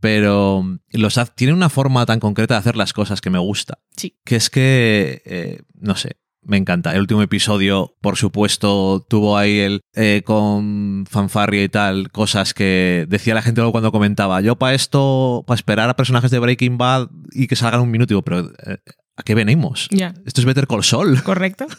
Pero 0.01 0.79
los 0.91 1.19
haz- 1.19 1.35
tiene 1.35 1.53
una 1.53 1.69
forma 1.69 2.07
tan 2.07 2.21
concreta 2.21 2.55
de 2.55 2.59
hacer 2.61 2.77
las 2.77 2.93
cosas 2.93 3.21
que 3.21 3.31
me 3.31 3.39
gusta. 3.39 3.79
Sí. 3.97 4.17
Que 4.25 4.37
es 4.37 4.49
que, 4.49 5.23
eh, 5.25 5.63
no 5.75 5.97
sé, 5.97 6.17
me 6.43 6.57
encanta. 6.57 6.93
El 6.95 7.01
último 7.01 7.21
episodio, 7.21 7.97
por 8.01 8.17
supuesto, 8.17 9.05
tuvo 9.09 9.37
ahí 9.37 9.59
el 9.59 9.81
eh, 9.97 10.23
con 10.25 11.05
fanfarria 11.11 11.65
y 11.65 11.69
tal, 11.69 12.13
cosas 12.13 12.55
que 12.55 13.07
decía 13.09 13.35
la 13.35 13.43
gente 13.43 13.61
luego 13.61 13.73
cuando 13.73 13.91
comentaba. 13.91 14.41
Yo 14.41 14.55
para 14.57 14.75
esto, 14.75 15.43
para 15.47 15.57
esperar 15.57 15.91
a 15.91 15.97
personajes 15.97 16.31
de 16.31 16.39
Breaking 16.39 16.79
Bad 16.79 17.09
y 17.33 17.49
que 17.49 17.57
salgan 17.57 17.81
un 17.81 17.91
minuto, 17.91 18.11
digo, 18.11 18.23
pero 18.23 18.53
eh, 18.67 18.79
¿a 19.19 19.23
qué 19.25 19.35
venimos? 19.35 19.89
Esto 20.25 20.41
es 20.41 20.45
Better 20.45 20.67
Call 20.67 20.85
Saul. 20.85 21.23
correcto. 21.23 21.67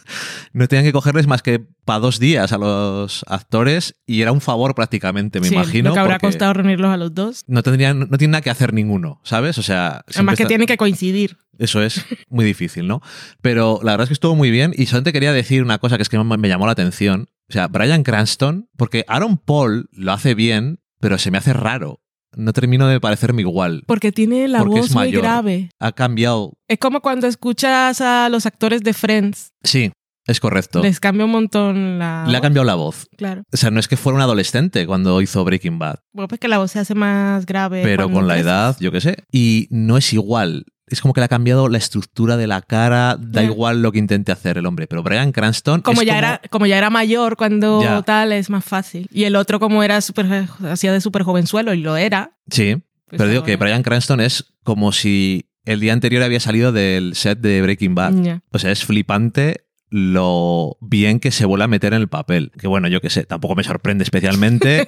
No 0.53 0.67
tenían 0.67 0.83
que 0.85 0.91
cogerles 0.91 1.27
más 1.27 1.41
que 1.43 1.63
para 1.85 1.99
dos 1.99 2.19
días 2.19 2.51
a 2.53 2.57
los 2.57 3.23
actores 3.27 3.95
y 4.07 4.21
era 4.21 4.31
un 4.31 4.41
favor 4.41 4.73
prácticamente, 4.75 5.39
me 5.39 5.47
Sí, 5.47 5.53
imagino. 5.53 5.89
Lo 5.89 5.93
que 5.93 5.99
habrá 5.99 6.17
costado 6.19 6.53
reunirlos 6.53 6.91
a 6.91 6.97
los 6.97 7.13
dos. 7.13 7.43
No 7.47 7.61
tendrían, 7.63 7.99
no 7.99 8.17
tienen 8.17 8.31
nada 8.31 8.41
que 8.41 8.49
hacer 8.49 8.73
ninguno, 8.73 9.21
¿sabes? 9.23 9.57
O 9.59 9.63
sea, 9.63 10.03
Además 10.13 10.35
que 10.37 10.43
está- 10.43 10.47
tienen 10.49 10.67
que 10.67 10.77
coincidir. 10.77 11.37
eso 11.59 11.81
es 11.83 12.03
muy 12.29 12.45
difícil, 12.45 12.87
¿no? 12.87 13.01
Pero 13.41 13.79
la 13.83 13.91
verdad 13.91 14.05
es 14.05 14.09
que 14.09 14.13
estuvo 14.13 14.35
muy 14.35 14.49
bien 14.51 14.73
y 14.75 14.87
solamente 14.87 15.13
quería 15.13 15.31
decir 15.33 15.61
una 15.63 15.77
cosa 15.77 15.97
que 15.97 16.03
es 16.03 16.09
que 16.09 16.17
me 16.17 16.37
me 16.37 16.47
llamó 16.49 16.65
la 16.65 16.71
atención. 16.73 17.27
O 17.49 17.53
sea, 17.53 17.67
Brian 17.67 18.03
Cranston, 18.03 18.69
porque 18.75 19.05
Aaron 19.07 19.37
Paul 19.37 19.87
lo 19.91 20.11
hace 20.11 20.33
bien, 20.35 20.79
pero 20.99 21.17
se 21.17 21.31
me 21.31 21.37
hace 21.37 21.53
raro. 21.53 22.01
No 22.35 22.53
termino 22.53 22.87
de 22.87 22.99
parecerme 22.99 23.41
igual. 23.41 23.83
Porque 23.87 24.11
tiene 24.11 24.47
la 24.47 24.59
Porque 24.59 24.79
voz 24.81 24.91
muy 24.93 25.11
grave. 25.11 25.69
Ha 25.79 25.91
cambiado. 25.91 26.53
Es 26.67 26.77
como 26.79 27.01
cuando 27.01 27.27
escuchas 27.27 28.01
a 28.01 28.29
los 28.29 28.45
actores 28.45 28.81
de 28.83 28.93
Friends. 28.93 29.51
Sí, 29.63 29.91
es 30.27 30.39
correcto. 30.39 30.81
Les 30.83 30.99
cambia 30.99 31.25
un 31.25 31.31
montón 31.31 31.97
la. 31.97 32.25
Le 32.27 32.37
ha 32.37 32.41
cambiado 32.41 32.65
la 32.65 32.75
voz. 32.75 33.07
Claro. 33.17 33.43
O 33.51 33.57
sea, 33.57 33.71
no 33.71 33.79
es 33.79 33.87
que 33.87 33.97
fuera 33.97 34.15
un 34.15 34.21
adolescente 34.21 34.85
cuando 34.85 35.21
hizo 35.21 35.43
Breaking 35.43 35.79
Bad, 35.79 35.95
Bueno, 36.13 36.27
pues 36.27 36.39
que 36.39 36.47
la 36.47 36.59
voz 36.59 36.71
se 36.71 36.79
hace 36.79 36.93
más 36.95 37.45
grave. 37.47 37.81
pero 37.83 38.11
con 38.11 38.27
la 38.27 38.35
creces. 38.35 38.45
edad, 38.47 38.77
yo 38.79 38.91
qué 38.91 39.01
sé. 39.01 39.23
Y 39.31 39.67
no 39.71 39.97
es 39.97 40.13
igual. 40.13 40.65
Es 40.89 41.01
como 41.01 41.13
que 41.13 41.21
le 41.21 41.25
ha 41.25 41.29
cambiado 41.29 41.69
la 41.69 41.77
estructura 41.77 42.37
de 42.37 42.47
la 42.47 42.61
cara, 42.61 43.17
da 43.19 43.43
igual 43.43 43.81
lo 43.81 43.91
que 43.91 43.99
intente 43.99 44.31
hacer 44.31 44.57
el 44.57 44.65
hombre. 44.65 44.87
Pero 44.87 45.03
Brian 45.03 45.31
Cranston. 45.31 45.81
Como 45.81 46.01
es 46.01 46.07
ya, 46.07 46.17
era, 46.17 46.41
como 46.49 46.65
ya 46.65 46.77
era 46.77 46.89
mayor 46.89 47.35
cuando 47.37 47.81
Ya. 47.81 48.01
tal, 48.01 48.31
es 48.31 48.49
más 48.49 48.65
fácil. 48.65 49.07
Y 49.11 49.23
el 49.25 49.35
otro, 49.35 49.59
como 49.59 49.83
era 49.83 50.01
súper. 50.01 50.47
hacía 50.69 50.91
de 50.93 51.01
súper 51.01 51.23
jovenzuelo 51.23 51.73
y 51.73 51.81
lo 51.81 51.97
era. 51.97 52.37
Sí, 52.49 52.75
pues 53.07 53.17
pero 53.17 53.29
digo 53.29 53.43
que 53.43 53.55
Brian 53.55 53.83
Cranston 53.83 54.21
es 54.21 54.53
como 54.63 54.91
si 54.91 55.49
el 55.65 55.79
día 55.79 55.93
anterior 55.93 56.23
había 56.23 56.39
salido 56.39 56.71
del 56.71 57.15
set 57.15 57.39
de 57.39 57.61
Breaking 57.61 57.95
Bad. 57.95 58.41
O 58.51 58.59
sea, 58.59 58.71
es 58.71 58.83
flipante 58.85 59.65
lo 59.89 60.77
bien 60.81 61.19
que 61.19 61.31
se 61.31 61.45
vuelve 61.45 61.65
a 61.65 61.67
meter 61.67 61.93
en 61.93 62.01
el 62.01 62.07
papel. 62.07 62.51
Que 62.59 62.67
bueno, 62.67 62.87
yo 62.87 63.01
qué 63.01 63.09
sé, 63.09 63.23
tampoco 63.23 63.55
me 63.55 63.63
sorprende 63.63 64.03
especialmente. 64.03 64.81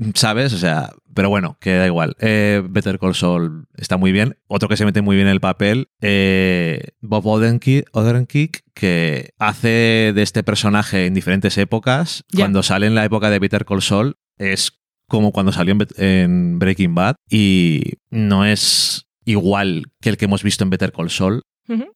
¿Sabes? 0.14 0.52
O 0.52 0.58
sea, 0.58 0.90
pero 1.14 1.28
bueno, 1.28 1.56
que 1.60 1.74
da 1.74 1.86
igual. 1.86 2.16
Eh, 2.20 2.62
Better 2.68 2.98
Call 2.98 3.14
Saul 3.14 3.66
está 3.76 3.96
muy 3.96 4.12
bien. 4.12 4.36
Otro 4.46 4.68
que 4.68 4.76
se 4.76 4.84
mete 4.84 5.02
muy 5.02 5.16
bien 5.16 5.28
en 5.28 5.32
el 5.32 5.40
papel, 5.40 5.90
eh, 6.00 6.92
Bob 7.00 7.26
Odenkirk, 7.26 7.88
Odenkirk, 7.92 8.62
que 8.74 9.30
hace 9.38 10.12
de 10.14 10.22
este 10.22 10.42
personaje 10.42 11.06
en 11.06 11.14
diferentes 11.14 11.58
épocas. 11.58 12.24
Cuando 12.34 12.62
sale 12.62 12.86
en 12.86 12.94
la 12.94 13.04
época 13.04 13.30
de 13.30 13.38
Better 13.38 13.64
Call 13.64 13.82
Saul, 13.82 14.16
es 14.38 14.78
como 15.08 15.32
cuando 15.32 15.52
salió 15.52 15.74
en, 15.74 15.86
en 15.96 16.58
Breaking 16.58 16.94
Bad 16.94 17.16
y 17.28 17.94
no 18.10 18.44
es 18.44 19.06
igual 19.24 19.86
que 20.00 20.08
el 20.10 20.16
que 20.16 20.24
hemos 20.26 20.42
visto 20.42 20.64
en 20.64 20.70
Better 20.70 20.92
Call 20.92 21.10
Saul, 21.10 21.42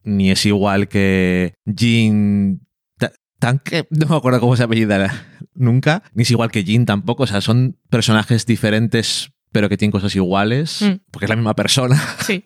Ni 0.05 0.31
es 0.31 0.45
igual 0.47 0.89
que 0.89 1.55
Jean 1.65 2.61
Ta- 2.99 3.13
Tanque, 3.39 3.87
no 3.91 4.07
me 4.07 4.17
acuerdo 4.17 4.41
cómo 4.41 4.57
se 4.57 4.63
apellida 4.65 5.13
nunca, 5.55 6.03
ni 6.15 6.23
es 6.23 6.31
igual 6.31 6.51
que 6.51 6.65
Jean 6.65 6.87
tampoco, 6.87 7.25
o 7.25 7.27
sea, 7.27 7.41
son 7.41 7.79
personajes 7.91 8.47
diferentes 8.47 9.31
pero 9.55 9.69
que 9.69 9.77
tienen 9.77 9.93
cosas 9.93 10.17
iguales, 10.17 10.81
Mm. 10.81 11.01
porque 11.11 11.27
es 11.27 11.29
la 11.29 11.37
misma 11.37 11.55
persona, 11.55 11.97
Sí. 12.27 12.43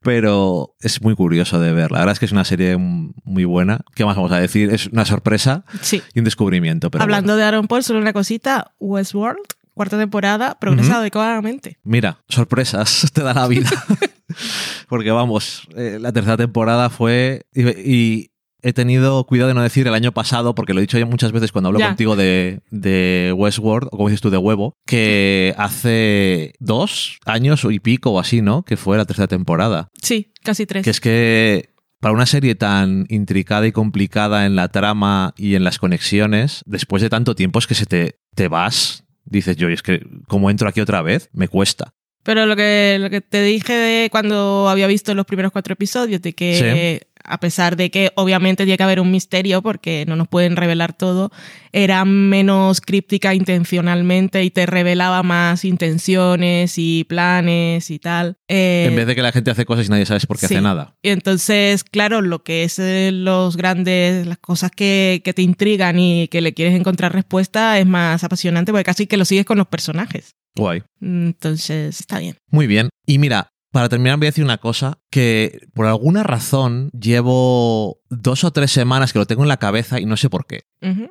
pero 0.00 0.74
es 0.80 1.00
muy 1.02 1.14
curioso 1.14 1.60
de 1.60 1.72
ver. 1.72 1.92
La 1.92 2.00
verdad 2.00 2.14
es 2.14 2.18
que 2.18 2.24
es 2.24 2.32
una 2.32 2.44
serie 2.44 2.76
muy 2.76 3.44
buena. 3.44 3.82
¿Qué 3.94 4.04
más 4.04 4.16
vamos 4.16 4.32
a 4.32 4.40
decir? 4.40 4.70
Es 4.74 4.88
una 4.88 5.04
sorpresa 5.04 5.64
Sí. 5.82 6.02
y 6.14 6.18
un 6.18 6.24
descubrimiento. 6.24 6.90
Pero 6.90 7.04
Hablando 7.04 7.36
de 7.36 7.44
Aaron 7.44 7.68
Paul, 7.68 7.84
solo 7.84 8.00
una 8.00 8.12
cosita. 8.12 8.74
Westworld, 8.80 9.38
cuarta 9.78 9.96
temporada, 9.98 10.58
progresa 10.60 10.90
Ujú. 10.90 10.98
adecuadamente. 11.00 11.78
Mira, 11.84 12.18
sorpresas 12.28 13.06
te 13.14 13.22
da 13.22 13.32
la 13.32 13.48
vida. 13.48 13.70
Porque 14.88 15.10
vamos, 15.10 15.66
eh, 15.76 15.96
la 16.00 16.12
tercera 16.12 16.36
temporada 16.36 16.90
fue. 16.90 17.46
Y, 17.54 17.66
y 17.68 18.30
he 18.62 18.72
tenido 18.72 19.24
cuidado 19.24 19.48
de 19.48 19.54
no 19.54 19.62
decir 19.62 19.86
el 19.86 19.94
año 19.94 20.12
pasado, 20.12 20.54
porque 20.54 20.74
lo 20.74 20.80
he 20.80 20.82
dicho 20.82 20.98
ya 20.98 21.06
muchas 21.06 21.30
veces 21.32 21.52
cuando 21.52 21.68
hablo 21.68 21.78
Ya. 21.80 21.86
contigo 21.88 22.16
de, 22.16 22.60
de 22.70 23.32
Westworld, 23.36 23.86
o 23.92 23.96
como 23.96 24.08
dices 24.08 24.20
tú, 24.20 24.30
de 24.30 24.36
huevo, 24.36 24.74
que 24.86 25.54
hace 25.56 26.52
dos 26.58 27.18
años 27.24 27.64
y 27.70 27.78
pico 27.80 28.10
o 28.10 28.18
así, 28.20 28.42
¿no? 28.42 28.64
Que 28.64 28.76
fue 28.76 28.96
la 28.96 29.04
tercera 29.06 29.28
temporada. 29.28 29.88
Sí, 30.02 30.32
casi 30.42 30.66
tres. 30.66 30.84
Que 30.84 30.90
es 30.90 31.00
que. 31.00 31.70
Para 32.00 32.14
una 32.14 32.26
serie 32.26 32.54
tan 32.54 33.06
intricada 33.08 33.66
y 33.66 33.72
complicada 33.72 34.46
en 34.46 34.54
la 34.54 34.68
trama 34.68 35.34
y 35.36 35.56
en 35.56 35.64
las 35.64 35.80
conexiones, 35.80 36.62
después 36.64 37.02
de 37.02 37.10
tanto 37.10 37.34
tiempo 37.34 37.58
es 37.58 37.66
que 37.66 37.74
se 37.74 37.86
te, 37.86 38.20
te 38.36 38.46
vas, 38.46 39.02
dices 39.28 39.56
yo, 39.56 39.70
y 39.70 39.74
es 39.74 39.82
que 39.82 40.00
como 40.26 40.50
entro 40.50 40.68
aquí 40.68 40.80
otra 40.80 41.02
vez, 41.02 41.28
me 41.32 41.48
cuesta. 41.48 41.94
Pero 42.22 42.44
lo 42.44 42.56
que, 42.56 42.98
lo 43.00 43.08
que 43.08 43.20
te 43.20 43.42
dije 43.42 43.72
de 43.72 44.10
cuando 44.10 44.68
había 44.68 44.86
visto 44.86 45.14
los 45.14 45.24
primeros 45.24 45.50
cuatro 45.52 45.72
episodios, 45.72 46.20
de 46.20 46.34
que 46.34 47.07
a 47.28 47.38
pesar 47.40 47.76
de 47.76 47.90
que 47.90 48.10
obviamente 48.16 48.64
tiene 48.64 48.76
que 48.76 48.82
haber 48.82 49.00
un 49.00 49.10
misterio 49.10 49.62
porque 49.62 50.04
no 50.08 50.16
nos 50.16 50.28
pueden 50.28 50.56
revelar 50.56 50.92
todo, 50.92 51.30
era 51.72 52.04
menos 52.04 52.80
críptica 52.80 53.34
intencionalmente 53.34 54.42
y 54.44 54.50
te 54.50 54.66
revelaba 54.66 55.22
más 55.22 55.64
intenciones 55.64 56.74
y 56.78 57.04
planes 57.04 57.90
y 57.90 57.98
tal. 57.98 58.36
Eh, 58.48 58.86
En 58.88 58.96
vez 58.96 59.06
de 59.06 59.14
que 59.14 59.22
la 59.22 59.32
gente 59.32 59.50
hace 59.50 59.64
cosas 59.64 59.86
y 59.86 59.90
nadie 59.90 60.06
sabe 60.06 60.20
por 60.26 60.38
qué 60.38 60.48
sí. 60.48 60.54
hace 60.54 60.62
nada. 60.62 60.96
Y 61.02 61.10
entonces, 61.10 61.84
claro, 61.84 62.20
lo 62.22 62.42
que 62.42 62.64
es 62.64 62.78
eh, 62.78 63.10
los 63.12 63.56
grandes, 63.56 64.26
las 64.26 64.38
cosas 64.38 64.70
que, 64.70 65.20
que 65.24 65.34
te 65.34 65.42
intrigan 65.42 65.98
y 65.98 66.28
que 66.28 66.40
le 66.40 66.54
quieres 66.54 66.74
encontrar 66.74 67.12
respuesta 67.12 67.78
es 67.78 67.86
más 67.86 68.24
apasionante 68.24 68.72
porque 68.72 68.84
casi 68.84 69.06
que 69.06 69.16
lo 69.16 69.24
sigues 69.24 69.44
con 69.44 69.58
los 69.58 69.66
personajes. 69.68 70.34
Guay. 70.56 70.82
Entonces, 71.00 72.00
está 72.00 72.18
bien. 72.18 72.36
Muy 72.50 72.66
bien. 72.66 72.88
Y 73.06 73.18
mira, 73.18 73.48
para 73.70 73.88
terminar 73.88 74.18
voy 74.18 74.26
a 74.26 74.30
decir 74.30 74.44
una 74.44 74.58
cosa 74.58 74.98
que 75.10 75.60
por 75.74 75.86
alguna 75.86 76.22
razón 76.22 76.90
llevo 76.98 78.00
dos 78.10 78.44
o 78.44 78.50
tres 78.50 78.70
semanas 78.70 79.12
que 79.12 79.18
lo 79.18 79.26
tengo 79.26 79.42
en 79.42 79.48
la 79.48 79.58
cabeza 79.58 80.00
y 80.00 80.06
no 80.06 80.16
sé 80.16 80.30
por 80.30 80.46
qué. 80.46 80.62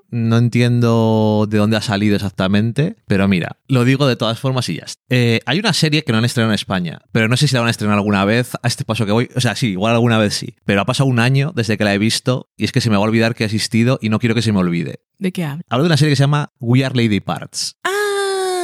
No 0.10 0.38
entiendo 0.38 1.46
de 1.50 1.58
dónde 1.58 1.78
ha 1.78 1.82
salido 1.82 2.16
exactamente, 2.16 2.96
pero 3.06 3.28
mira, 3.28 3.58
lo 3.68 3.84
digo 3.84 4.08
de 4.08 4.16
todas 4.16 4.40
formas 4.40 4.70
y 4.70 4.76
ya 4.76 4.84
está. 4.86 5.02
Eh, 5.10 5.42
hay 5.46 5.60
una 5.60 5.74
serie 5.74 6.04
que 6.04 6.12
no 6.12 6.20
han 6.20 6.26
estrenado 6.26 6.52
en 6.52 6.56
España, 6.56 7.02
pero 7.12 7.28
no 7.28 7.38
sé 7.38 7.48
si 7.48 7.54
la 7.54 7.62
van 7.62 7.68
a 7.68 7.72
estrenar 7.72 7.98
alguna 7.98 8.24
vez 8.26 8.56
a 8.56 8.68
este 8.68 8.86
paso 8.86 9.06
que 9.06 9.12
voy. 9.12 9.30
O 9.36 9.42
sea, 9.42 9.56
sí, 9.56 9.72
igual 9.72 9.94
alguna 9.94 10.18
vez 10.18 10.34
sí. 10.34 10.56
Pero 10.66 10.82
ha 10.82 10.86
pasado 10.86 11.10
un 11.10 11.20
año 11.20 11.52
desde 11.54 11.78
que 11.78 11.84
la 11.84 11.94
he 11.94 11.98
visto 11.98 12.50
y 12.56 12.64
es 12.64 12.72
que 12.72 12.82
se 12.82 12.90
me 12.90 12.96
va 12.96 13.02
a 13.04 13.08
olvidar 13.08 13.36
que 13.36 13.44
ha 13.44 13.48
existido 13.48 14.00
y 14.02 14.10
no 14.10 14.20
quiero 14.20 14.36
que 14.36 14.42
se 14.42 14.54
me 14.54 14.60
olvide. 14.60 15.02
¿De 15.20 15.32
qué 15.32 15.44
habla? 15.44 15.64
Hablo 15.70 15.84
de 15.84 15.88
una 15.88 15.98
serie 15.98 16.12
que 16.14 16.16
se 16.16 16.24
llama 16.24 16.54
We 16.60 16.86
Are 16.86 16.96
Lady 16.96 17.20
Parts. 17.20 17.78
Ah, 17.84 17.97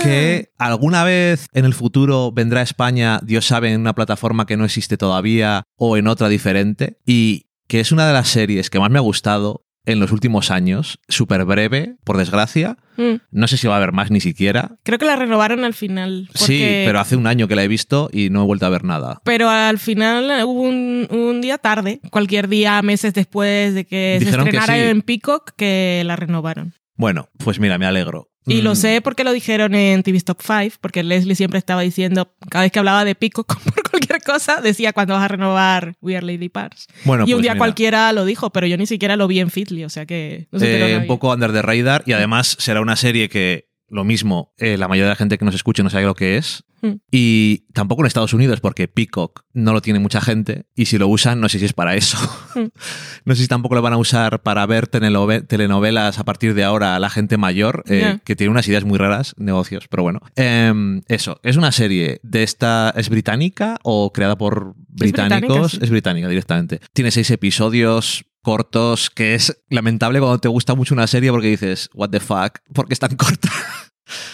que 0.04 0.50
alguna 0.58 1.04
vez 1.04 1.48
en 1.54 1.66
el 1.66 1.74
futuro 1.74 2.32
vendrá 2.32 2.60
a 2.62 2.64
España, 2.64 3.20
Dios 3.24 3.46
sabe, 3.46 3.72
en 3.74 3.82
una 3.82 3.94
plataforma 3.96 4.46
que 4.46 4.58
no 4.58 4.66
existe 4.66 4.98
todavía 4.98 5.64
o 5.78 5.98
en 5.98 6.08
otra 6.08 6.30
diferente, 6.30 6.98
y 7.06 7.48
que 7.68 7.80
es 7.80 7.92
una 7.92 8.06
de 8.08 8.14
las 8.14 8.28
series 8.30 8.70
que 8.70 8.80
más 8.80 8.90
me 8.92 9.00
ha 9.00 9.02
gustado 9.02 9.66
en 9.86 10.00
los 10.00 10.14
últimos 10.14 10.50
años, 10.50 11.00
súper 11.10 11.44
breve, 11.44 11.96
por 12.06 12.16
desgracia. 12.18 12.78
Mm. 12.96 13.16
No 13.32 13.48
sé 13.50 13.58
si 13.58 13.68
va 13.68 13.74
a 13.74 13.78
haber 13.78 13.92
más 13.92 14.12
ni 14.12 14.22
siquiera. 14.22 14.78
Creo 14.84 14.98
que 14.98 15.06
la 15.06 15.18
renovaron 15.18 15.66
al 15.66 15.74
final. 15.74 16.30
Sí, 16.36 16.44
porque- 16.60 16.84
pero 16.86 17.00
hace 17.02 17.18
un 17.18 17.28
año 17.28 17.50
que 17.50 17.56
la 17.56 17.66
he 17.66 17.68
visto 17.68 18.10
y 18.14 18.30
no 18.30 18.44
he 18.44 18.46
vuelto 18.46 18.66
a 18.66 18.70
ver 18.70 18.86
nada. 18.86 19.20
Pero 19.26 19.50
al 19.50 19.80
final 19.80 20.46
hubo 20.46 20.62
un, 20.62 21.08
un 21.12 21.42
día 21.42 21.58
tarde, 21.58 22.00
cualquier 22.12 22.48
día, 22.48 22.82
meses 22.82 23.14
después 23.14 23.74
de 23.74 23.84
que 23.86 24.18
Dijeron 24.22 24.46
se 24.46 24.52
que 24.52 24.58
estrenara 24.58 24.82
sí. 24.86 24.90
en 24.90 25.02
Peacock, 25.02 25.52
que 25.58 26.02
la 26.06 26.16
renovaron. 26.16 26.74
Bueno, 26.96 27.30
pues 27.38 27.60
mira, 27.60 27.78
me 27.78 27.86
alegro. 27.86 28.30
Y 28.46 28.62
Mm, 28.62 28.64
lo 28.66 28.76
sé 28.76 29.02
porque 29.02 29.24
lo 29.24 29.32
dijeron 29.32 29.74
en 29.74 30.04
TV 30.04 30.20
Top 30.20 30.40
5, 30.42 30.78
porque 30.82 31.02
Leslie 31.02 31.36
siempre 31.36 31.58
estaba 31.60 31.82
diciendo, 31.82 32.36
cada 32.50 32.64
vez 32.64 32.72
que 32.74 32.80
hablaba 32.80 33.06
de 33.06 33.16
Peacock 33.16 33.58
por 33.64 33.90
cualquier 33.90 34.22
cosa, 34.22 34.60
decía 34.62 34.92
cuando 34.92 35.14
vas 35.14 35.24
a 35.24 35.28
renovar 35.30 35.96
We 36.02 36.18
Are 36.18 36.26
Lady 36.26 36.50
Parts. 36.50 36.88
Bueno, 37.06 37.24
y 37.26 37.32
un 37.34 37.38
pues 37.38 37.44
día 37.44 37.54
mira. 37.54 37.60
cualquiera 37.60 38.12
lo 38.12 38.26
dijo, 38.26 38.52
pero 38.52 38.68
yo 38.68 38.78
ni 38.78 38.86
siquiera 38.86 39.16
lo 39.16 39.28
vi 39.28 39.40
en 39.40 39.50
Fitly, 39.50 39.86
o 39.86 39.90
sea 39.90 40.06
que 40.06 40.48
no 40.52 40.60
Eh, 40.62 40.98
un 40.98 41.08
poco 41.08 41.32
under 41.32 41.54
the 41.54 41.62
radar 41.62 42.04
y 42.06 42.12
además 42.12 42.58
será 42.60 42.82
una 42.82 42.98
serie 42.98 43.30
que 43.30 43.70
lo 43.94 44.04
mismo, 44.04 44.54
eh, 44.58 44.78
la 44.78 44.88
mayoría 44.88 45.06
de 45.06 45.12
la 45.12 45.16
gente 45.16 45.38
que 45.38 45.46
nos 45.46 45.56
escuche 45.56 45.84
no 45.84 45.90
sabe 45.90 46.06
lo 46.06 46.16
que 46.16 46.38
es. 46.38 46.64
Mm. 46.82 46.96
Y 47.12 47.60
tampoco 47.74 48.02
en 48.02 48.08
Estados 48.08 48.34
Unidos, 48.34 48.60
porque 48.60 48.90
Peacock 48.90 49.46
no 49.54 49.72
lo 49.72 49.82
tiene 49.82 50.00
mucha 50.00 50.20
gente. 50.20 50.66
Y 50.76 50.86
si 50.88 50.98
lo 50.98 51.08
usan, 51.08 51.40
no 51.40 51.48
sé 51.48 51.60
si 51.60 51.66
es 51.66 51.74
para 51.74 51.96
eso. 51.96 52.18
Mm. 52.56 52.68
no 53.26 53.36
sé 53.36 53.44
si 53.44 53.48
tampoco 53.48 53.76
lo 53.76 53.82
van 53.82 53.94
a 53.94 53.98
usar 53.98 54.42
para 54.42 54.66
ver 54.66 54.90
telenove- 54.90 55.48
telenovelas 55.48 56.20
a 56.20 56.26
partir 56.26 56.54
de 56.56 56.64
ahora 56.64 56.96
a 56.96 57.00
la 57.00 57.10
gente 57.10 57.38
mayor, 57.38 57.84
eh, 57.88 58.20
que 58.26 58.36
tiene 58.36 58.52
unas 58.52 58.68
ideas 58.68 58.84
muy 58.84 58.98
raras, 58.98 59.34
negocios, 59.38 59.88
pero 59.88 60.04
bueno. 60.04 60.20
Em, 60.36 61.02
eso, 61.08 61.40
es 61.44 61.56
una 61.56 61.72
serie 61.72 62.20
de 62.24 62.44
esta. 62.44 62.94
¿Es 62.98 63.10
británica 63.10 63.78
o 63.84 64.12
creada 64.12 64.38
por 64.38 64.74
británica, 64.90 65.38
británicos? 65.40 65.72
sí. 65.74 65.80
es 65.82 65.90
británica 65.90 66.28
directamente. 66.28 66.80
Tiene 66.94 67.12
seis 67.12 67.32
episodios 67.32 68.26
cortos, 68.44 69.10
que 69.10 69.34
es 69.34 69.64
lamentable 69.70 70.20
cuando 70.20 70.38
te 70.38 70.50
gusta 70.50 70.76
mucho 70.76 70.94
una 70.94 71.08
serie 71.08 71.32
porque 71.32 71.48
dices, 71.48 71.90
what 71.96 72.10
the 72.10 72.20
fuck, 72.20 72.60
¿por 72.74 72.88
qué 72.88 72.94
es 72.94 73.00
tan 73.00 73.16
corta? 73.16 73.50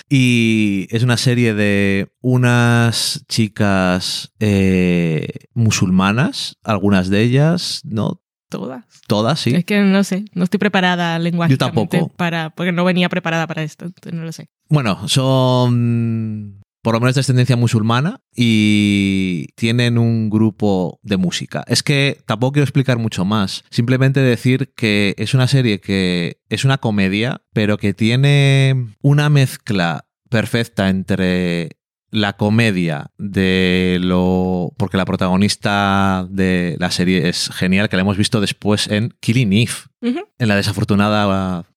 y 0.10 0.88
es 0.90 1.04
una 1.04 1.16
serie 1.16 1.54
de 1.54 2.12
unas 2.20 3.24
chicas 3.30 4.34
eh, 4.40 5.28
musulmanas, 5.54 6.58
algunas 6.64 7.10
de 7.10 7.22
ellas, 7.22 7.82
¿no? 7.86 8.22
Todas. 8.50 8.84
Todas, 9.08 9.40
sí. 9.40 9.54
Es 9.54 9.64
que 9.64 9.82
no 9.82 10.04
sé, 10.04 10.26
no 10.34 10.44
estoy 10.44 10.58
preparada 10.58 11.20
lingüísticamente 11.20 11.98
tampoco. 12.00 12.18
para 12.18 12.50
porque 12.50 12.72
no 12.72 12.84
venía 12.84 13.08
preparada 13.08 13.46
para 13.46 13.62
esto, 13.62 13.86
entonces 13.86 14.14
no 14.14 14.26
lo 14.26 14.32
sé. 14.32 14.50
Bueno, 14.70 15.08
son 15.08 16.59
por 16.90 16.96
lo 16.96 17.02
menos 17.02 17.14
de 17.14 17.22
ascendencia 17.22 17.56
musulmana 17.56 18.24
y 18.36 19.50
tienen 19.54 20.00
un 20.00 20.32
grupo 20.32 21.00
de 21.04 21.18
música. 21.18 21.64
Es 21.68 21.84
que 21.84 22.18
tampoco 22.26 22.54
quiero 22.54 22.64
explicar 22.64 22.98
mucho 22.98 23.26
más. 23.26 23.64
Simplemente 23.70 24.22
decir 24.22 24.74
que 24.76 25.14
es 25.20 25.36
una 25.36 25.48
serie 25.48 25.82
que 25.82 26.42
es 26.50 26.66
una 26.66 26.80
comedia, 26.80 27.44
pero 27.54 27.78
que 27.78 27.94
tiene 27.94 28.88
una 29.04 29.30
mezcla 29.30 30.08
perfecta 30.32 30.90
entre 30.90 31.78
la 32.10 32.34
comedia 32.34 33.12
de 33.20 34.00
lo... 34.02 34.74
porque 34.76 34.98
la 34.98 35.06
protagonista 35.06 36.26
de 36.28 36.76
la 36.80 36.90
serie 36.90 37.30
es 37.30 37.52
genial, 37.54 37.88
que 37.88 37.98
la 37.98 38.02
hemos 38.02 38.18
visto 38.18 38.42
después 38.42 38.88
en 38.88 39.14
Killing 39.20 39.54
Eve, 39.54 40.26
en 40.40 40.48
la 40.48 40.56
desafortunada 40.56 41.68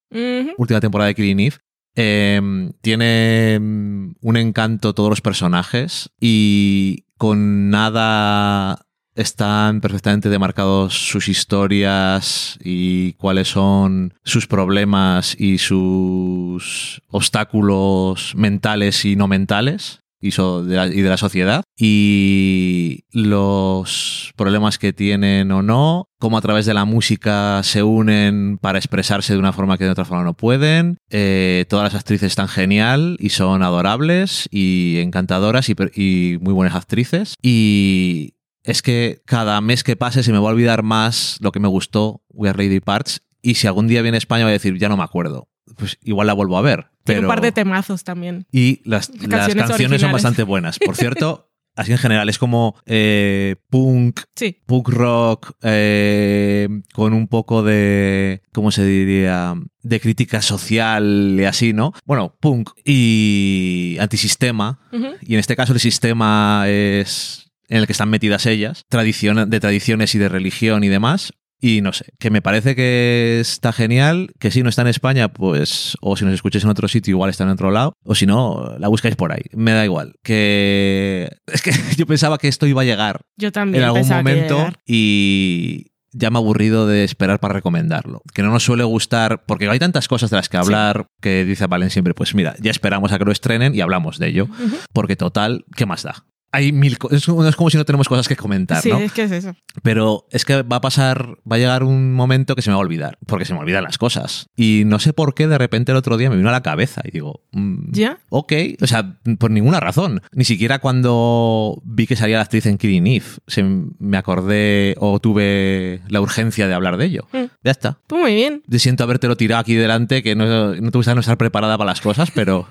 última 0.57 0.81
temporada 0.81 1.09
de 1.09 1.15
Killing 1.15 1.41
Eve. 1.41 1.57
Eh, 1.95 2.41
tiene 2.81 3.59
mm, 3.61 4.15
un 4.21 4.37
encanto 4.37 4.95
todos 4.95 5.11
los 5.11 5.21
personajes 5.21 6.11
y 6.21 7.05
con 7.19 7.71
nada 7.71 8.87
están 9.15 9.81
perfectamente 9.81 10.31
demarcados 10.31 10.95
sus 10.95 11.29
historias 11.29 12.59
y 12.63 13.13
cuáles 13.15 13.49
son 13.49 14.15
sus 14.25 14.47
problemas 14.47 15.39
y 15.39 15.59
sus 15.59 17.03
obstáculos 17.09 18.35
mentales 18.37 19.05
y 19.05 19.17
no 19.17 19.29
mentales 19.29 20.02
y, 20.23 20.31
de 20.31 21.03
la, 21.03 21.17
sociedad 21.17 21.65
y 21.77 23.05
los 23.11 24.33
problemas 24.37 24.79
que 24.79 24.93
tienen 24.93 25.51
o 25.51 25.63
no, 25.63 26.09
cómo 26.19 26.39
a 26.39 26.41
través 26.41 26.65
de 26.65 26.75
la 26.75 26.85
música 26.85 27.61
se 27.65 27.83
unen 27.83 28.59
para 28.59 28.79
expresarse 28.79 29.33
de 29.33 29.39
una 29.39 29.53
forma 29.53 29.77
que 29.77 29.85
de 29.85 29.91
otra 29.91 30.05
forma 30.05 30.25
no 30.25 30.35
pueden. 30.35 30.99
Eh, 31.11 31.67
todas 31.69 31.93
las 31.93 32.01
actrices 32.01 32.29
están 32.29 32.49
genial 32.49 33.17
y 33.19 33.31
son 33.31 33.63
adorables 33.63 34.49
y 34.51 34.99
encantadoras 35.01 35.69
y 35.69 36.39
muy 36.41 36.55
buenas 36.55 36.77
actrices. 36.77 37.35
Y 37.43 38.35
es 38.63 38.81
que 38.81 39.23
cada 39.27 39.61
mes 39.61 39.83
que 39.83 39.97
pase 39.97 40.23
se 40.23 40.33
me 40.33 40.39
va 40.39 40.49
a 40.49 40.53
olvidar 40.53 40.83
más 40.85 41.37
lo 41.41 41.51
que 41.51 41.61
me 41.61 41.69
gustó 41.69 42.23
We 42.31 42.49
Are 42.49 42.65
Lady 42.65 42.81
Parts 42.81 43.23
y 43.43 43.57
si 43.57 43.67
algún 43.67 43.89
día 43.89 44.03
viene 44.03 44.17
a 44.17 44.19
España 44.19 44.45
voy 44.45 44.51
a 44.51 44.55
decir, 44.55 44.79
ya 44.79 44.89
no 44.89 44.97
me 44.97 45.03
acuerdo. 45.03 45.49
Pues 45.77 45.99
igual 46.03 46.27
la 46.27 46.33
vuelvo 46.33 46.57
a 46.59 46.63
ver. 46.63 46.87
Tiene 47.05 47.21
Pero... 47.21 47.21
un 47.23 47.29
par 47.29 47.41
de 47.41 47.53
temazos 47.53 48.05
también. 48.05 48.47
Y 48.53 48.81
las, 48.89 49.11
las 49.11 49.29
Canciones 49.29 49.67
canciones, 49.69 50.01
son 50.01 50.13
bastante 50.13 50.43
buenas. 50.43 50.79
Por 50.79 50.97
cierto, 51.03 51.51
así 51.75 51.93
en 51.93 51.99
general, 51.99 52.29
es 52.29 52.39
como 52.39 52.77
eh, 52.87 53.57
punk, 53.71 54.21
Sí, 54.37 54.59
punk 54.67 54.89
rock, 54.89 55.53
eh, 55.63 56.69
con 56.93 57.13
un 57.13 57.29
poco 57.29 57.63
de, 57.63 58.43
¿cómo 58.53 58.71
se 58.71 58.85
diría? 58.85 59.55
De 59.83 60.01
crítica 60.01 60.43
social 60.43 61.37
y 61.39 61.45
así, 61.45 61.73
¿no? 61.73 61.93
Bueno, 62.05 62.37
punk 62.41 62.71
y 62.85 63.97
antisistema. 64.01 64.81
Y 65.23 65.35
en 65.35 65.41
este 65.41 65.57
caso 65.57 65.73
el 65.73 65.81
sistema 65.81 66.65
es 66.69 67.53
en 67.69 67.79
el 67.79 67.87
que 67.87 67.93
están 67.93 68.11
metidas 68.11 68.45
ellas, 68.45 68.85
tradición, 68.89 69.49
de 69.49 69.61
tradiciones 69.61 70.15
y 70.15 70.19
de 70.19 70.29
religión 70.29 70.85
y 70.85 70.89
demás. 70.89 71.33
Y 71.65 71.81
no 71.81 71.93
sé, 71.93 72.07
que 72.19 72.31
me 72.31 72.43
parece 72.43 72.75
que 72.75 73.39
está 73.39 73.73
genial, 73.73 74.33
que 74.41 74.51
si 74.51 74.65
no 74.65 74.69
está 74.69 74.83
en 74.83 74.89
España, 74.89 75.29
pues, 75.33 75.97
o 76.01 76.17
si 76.17 76.25
nos 76.25 76.35
escucháis 76.35 76.65
en 76.65 76.71
otro 76.71 76.89
sitio, 76.89 77.13
igual 77.13 77.31
está 77.31 77.45
en 77.45 77.51
otro 77.51 77.71
lado, 77.71 77.95
o 78.05 78.17
si 78.17 78.27
no, 78.27 78.75
la 78.81 78.89
buscáis 78.89 79.15
por 79.15 79.33
ahí, 79.33 79.43
me 79.53 79.71
da 79.71 79.85
igual. 79.85 80.15
Que 80.25 81.31
es 81.47 81.63
que 81.63 81.71
yo 81.97 82.05
pensaba 82.05 82.39
que 82.39 82.49
esto 82.49 82.67
iba 82.67 82.83
a 82.83 82.85
llegar 82.85 83.21
yo 83.37 83.53
también 83.53 83.85
en 83.85 83.91
algún 83.91 84.09
momento 84.09 84.73
y 84.85 85.93
ya 86.11 86.31
me 86.31 86.39
he 86.39 86.43
aburrido 86.43 86.89
de 86.89 87.05
esperar 87.05 87.39
para 87.39 87.55
recomendarlo. 87.55 88.23
Que 88.35 88.43
no 88.43 88.51
nos 88.51 88.65
suele 88.65 88.83
gustar, 88.83 89.45
porque 89.47 89.69
hay 89.69 89.79
tantas 89.79 90.09
cosas 90.09 90.31
de 90.31 90.37
las 90.39 90.49
que 90.49 90.57
hablar 90.57 91.07
que 91.21 91.45
dice 91.45 91.69
Valen 91.69 91.91
siempre, 91.91 92.13
pues 92.13 92.35
mira, 92.35 92.57
ya 92.61 92.73
esperamos 92.73 93.13
a 93.13 93.19
que 93.19 93.25
lo 93.25 93.31
estrenen 93.31 93.73
y 93.75 93.81
hablamos 93.83 94.19
de 94.19 94.27
ello, 94.27 94.49
porque 94.93 95.15
total, 95.15 95.65
¿qué 95.77 95.87
más 95.87 96.03
da? 96.03 96.25
Hay 96.53 96.71
mil 96.73 96.99
es 97.11 97.27
es 97.29 97.57
como 97.57 97.71
si 97.71 97.79
no 97.79 97.85
tenemos 97.85 98.09
cosas 98.09 98.29
que 98.29 98.37
comentar, 98.37 98.83
Sí, 98.83 98.91
¿no? 98.91 98.99
es 98.99 99.13
que 99.13 99.23
es 99.23 99.33
eso. 99.33 99.55
Pero 99.83 100.27
es 100.31 100.45
que 100.45 100.63
va 100.63 100.77
a 100.77 100.81
pasar, 100.81 101.39
va 101.51 101.57
a 101.57 101.59
llegar 101.59 101.83
un 101.83 102.13
momento 102.13 102.55
que 102.55 102.63
se 102.63 102.69
me 102.71 102.75
va 102.75 102.79
a 102.79 102.85
olvidar, 102.85 103.19
porque 103.27 103.45
se 103.47 103.55
me 103.55 103.61
olvidan 103.61 103.85
las 103.85 103.97
cosas. 103.99 104.49
Y 104.55 104.83
no 104.85 104.99
sé 104.99 105.13
por 105.13 105.35
qué 105.35 105.49
de 105.49 105.57
repente 105.59 105.93
el 105.93 105.97
otro 105.99 106.17
día 106.19 106.29
me 106.31 106.37
vino 106.37 106.51
a 106.51 106.53
la 106.53 106.63
cabeza 106.63 107.01
y 107.05 107.11
digo, 107.11 107.41
mm, 107.53 107.93
¿Ya? 107.93 108.19
ok, 108.29 108.53
o 108.81 108.87
sea, 108.87 109.19
por 109.39 109.51
ninguna 109.51 109.81
razón. 109.81 110.21
Ni 110.33 110.45
siquiera 110.45 110.79
cuando 110.79 111.81
vi 111.85 112.07
que 112.07 112.17
salía 112.17 112.37
la 112.37 112.43
actriz 112.43 112.67
en 112.67 112.79
Killing 112.79 113.07
Eve 113.07 113.27
se 113.47 113.63
me 113.63 114.17
acordé 114.17 114.95
o 114.99 115.21
tuve 115.21 116.03
la 116.09 116.21
urgencia 116.21 116.69
de 116.69 116.75
hablar 116.75 116.97
de 116.99 117.07
ello. 117.07 117.27
Mm. 117.33 117.45
Ya 117.65 117.71
está. 117.71 117.99
Pues 118.07 118.21
muy 118.21 118.35
bien. 118.35 118.63
Te 118.69 118.79
siento 118.79 119.05
habértelo 119.05 119.37
tirado 119.37 119.61
aquí 119.61 119.75
delante, 119.75 120.23
que 120.23 120.35
no, 120.35 120.75
no 120.75 120.91
te 120.91 120.99
gusta 120.99 121.15
no 121.15 121.21
estar 121.21 121.39
preparada 121.39 121.79
para 121.79 121.91
las 121.91 122.01
cosas, 122.01 122.31
pero 122.31 122.69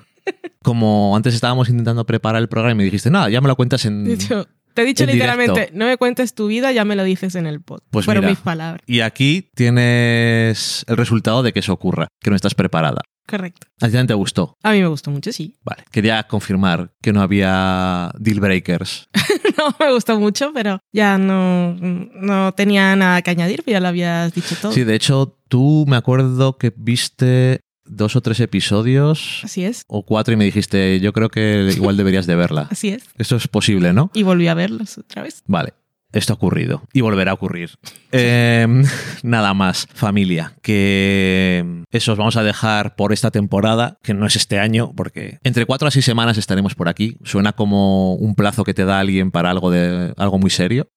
como 0.64 1.16
antes 1.16 1.34
estábamos 1.34 1.70
intentando 1.70 2.06
preparar 2.06 2.42
el 2.42 2.50
programa 2.50 2.74
y 2.74 2.76
me 2.76 2.84
dijiste, 2.84 3.10
nada, 3.10 3.30
ya 3.30 3.42
me 3.42 3.48
lo 3.48 3.56
cuentas 3.56 3.86
en... 3.86 4.04
De 4.04 4.14
hecho, 4.14 4.48
te 4.74 4.84
he 4.84 4.86
dicho 4.86 5.04
en 5.04 5.12
literalmente, 5.12 5.54
directo. 5.54 5.78
no 5.78 5.86
me 5.86 5.98
cuentes 5.98 6.34
tu 6.34 6.48
vida, 6.48 6.72
ya 6.72 6.86
me 6.86 6.96
lo 6.96 7.04
dices 7.04 7.36
en 7.36 7.48
el 7.48 7.62
pod. 7.62 7.80
Pues 7.90 8.06
Fueron 8.06 8.24
mira. 8.24 8.32
mis 8.32 8.40
palabras. 8.40 8.82
Y 8.86 9.02
aquí 9.02 9.50
tienes 9.56 10.86
el 10.88 10.98
resultado 10.98 11.44
de 11.44 11.54
que 11.54 11.60
eso 11.60 11.74
ocurra, 11.74 12.08
que 12.22 12.30
no 12.30 12.36
estás 12.36 12.56
preparada. 12.56 13.02
Correcto. 13.28 13.68
¿A 13.80 13.86
ti 13.86 13.92
también 13.92 14.08
te 14.08 14.14
gustó? 14.14 14.58
A 14.64 14.72
mí 14.72 14.82
me 14.82 14.88
gustó 14.88 15.10
mucho, 15.12 15.32
sí. 15.32 15.58
Vale, 15.64 15.84
quería 15.92 16.24
confirmar 16.24 16.92
que 17.02 17.14
no 17.14 17.22
había 17.22 18.12
deal 18.18 18.40
breakers. 18.40 19.08
No 19.58 19.76
me 19.80 19.94
gustó 19.94 20.18
mucho, 20.20 20.52
pero 20.56 20.80
ya 20.92 21.18
no, 21.20 21.76
no 21.76 22.52
tenía 22.54 22.96
nada 22.96 23.22
que 23.22 23.30
añadir, 23.32 23.64
ya 23.68 23.80
lo 23.80 23.90
habías 23.90 24.34
dicho 24.34 24.56
todo. 24.60 24.72
Sí, 24.72 24.84
de 24.86 24.96
hecho, 24.96 25.38
tú 25.50 25.86
me 25.88 25.98
acuerdo 25.98 26.58
que 26.58 26.74
viste 26.76 27.60
dos 27.92 28.16
o 28.16 28.22
tres 28.22 28.40
episodios 28.40 29.42
Así 29.44 29.66
es, 29.66 29.84
o 29.88 30.04
cuatro 30.04 30.34
y 30.34 30.38
me 30.38 30.46
dijiste, 30.46 31.00
yo 31.00 31.14
creo 31.14 31.30
que 31.30 31.72
igual 31.76 31.98
deberías 31.98 32.26
de 32.26 32.36
verla. 32.36 32.68
así 32.72 32.90
es. 32.90 33.04
Esto 33.18 33.36
es 33.36 33.48
posible, 33.48 33.94
¿no? 33.94 34.10
Y 34.14 34.24
volví 34.24 34.48
a 34.48 34.54
verlos 34.54 34.98
otra 34.98 35.24
vez. 35.24 35.44
Vale. 35.46 35.74
Esto 36.14 36.34
ha 36.34 36.36
ocurrido 36.36 36.84
y 36.92 37.00
volverá 37.00 37.32
a 37.32 37.34
ocurrir. 37.34 37.72
Eh, 38.12 38.68
nada 39.24 39.54
más, 39.54 39.88
familia, 39.94 40.58
que 40.62 41.84
eso 41.90 42.12
os 42.12 42.18
vamos 42.18 42.36
a 42.36 42.44
dejar 42.44 42.98
por 42.98 43.14
esta 43.14 43.32
temporada, 43.32 43.98
que 44.04 44.14
no 44.14 44.26
es 44.26 44.36
este 44.36 44.60
año, 44.60 44.92
porque 44.94 45.40
entre 45.44 45.66
cuatro 45.66 45.88
a 45.88 45.92
seis 45.92 46.04
semanas 46.04 46.38
estaremos 46.38 46.76
por 46.76 46.90
aquí. 46.90 47.18
Suena 47.24 47.54
como 47.54 48.16
un 48.16 48.36
plazo 48.36 48.66
que 48.66 48.74
te 48.74 48.84
da 48.84 49.00
alguien 49.00 49.32
para 49.32 49.52
algo, 49.52 49.72
de, 49.72 50.14
algo 50.18 50.38
muy 50.38 50.50
serio. 50.50 50.90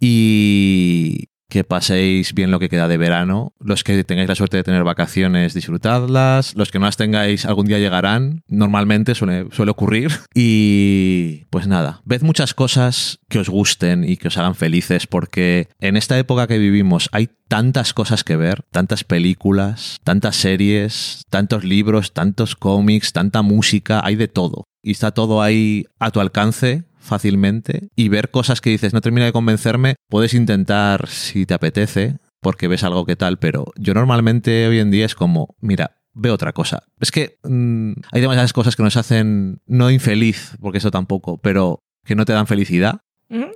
Y 0.00 1.28
que 1.48 1.64
paséis 1.64 2.34
bien 2.34 2.50
lo 2.50 2.58
que 2.58 2.68
queda 2.68 2.88
de 2.88 2.96
verano. 2.96 3.52
Los 3.60 3.84
que 3.84 4.02
tengáis 4.04 4.28
la 4.28 4.34
suerte 4.34 4.56
de 4.56 4.64
tener 4.64 4.84
vacaciones, 4.84 5.54
disfrutadlas. 5.54 6.54
Los 6.56 6.70
que 6.70 6.78
no 6.78 6.86
las 6.86 6.96
tengáis, 6.96 7.46
algún 7.46 7.66
día 7.66 7.78
llegarán. 7.78 8.42
Normalmente 8.48 9.14
suele, 9.14 9.46
suele 9.52 9.70
ocurrir. 9.70 10.12
Y 10.38 11.46
pues 11.50 11.66
nada, 11.66 12.02
ved 12.04 12.22
muchas 12.22 12.52
cosas 12.52 13.20
que 13.28 13.38
os 13.38 13.48
gusten 13.48 14.04
y 14.04 14.18
que 14.18 14.28
os 14.28 14.36
hagan 14.36 14.54
felices, 14.54 15.06
porque 15.06 15.68
en 15.80 15.96
esta 15.96 16.18
época 16.18 16.46
que 16.46 16.58
vivimos 16.58 17.08
hay 17.12 17.30
tantas 17.48 17.94
cosas 17.94 18.22
que 18.22 18.36
ver, 18.36 18.62
tantas 18.70 19.02
películas, 19.02 19.98
tantas 20.04 20.36
series, 20.36 21.24
tantos 21.30 21.64
libros, 21.64 22.12
tantos 22.12 22.54
cómics, 22.54 23.12
tanta 23.12 23.42
música, 23.42 24.00
hay 24.04 24.16
de 24.16 24.28
todo. 24.28 24.64
Y 24.82 24.92
está 24.92 25.12
todo 25.12 25.42
ahí 25.42 25.86
a 25.98 26.10
tu 26.10 26.20
alcance 26.20 26.84
fácilmente 27.06 27.88
y 27.96 28.08
ver 28.08 28.30
cosas 28.30 28.60
que 28.60 28.70
dices 28.70 28.92
no 28.92 29.00
termina 29.00 29.26
de 29.26 29.32
convencerme, 29.32 29.96
puedes 30.08 30.34
intentar 30.34 31.08
si 31.08 31.46
te 31.46 31.54
apetece 31.54 32.16
porque 32.40 32.68
ves 32.68 32.84
algo 32.84 33.06
que 33.06 33.16
tal, 33.16 33.38
pero 33.38 33.66
yo 33.76 33.94
normalmente 33.94 34.68
hoy 34.68 34.78
en 34.78 34.90
día 34.90 35.06
es 35.06 35.14
como, 35.14 35.56
mira, 35.60 35.96
ve 36.12 36.30
otra 36.30 36.52
cosa. 36.52 36.84
Es 37.00 37.10
que 37.10 37.38
mm, 37.44 37.92
hay 38.12 38.20
demasiadas 38.20 38.52
cosas 38.52 38.76
que 38.76 38.82
nos 38.82 38.96
hacen 38.96 39.60
no 39.66 39.90
infeliz, 39.90 40.56
porque 40.60 40.78
eso 40.78 40.90
tampoco, 40.90 41.38
pero 41.38 41.80
que 42.04 42.14
no 42.14 42.24
te 42.24 42.32
dan 42.32 42.46
felicidad, 42.46 43.00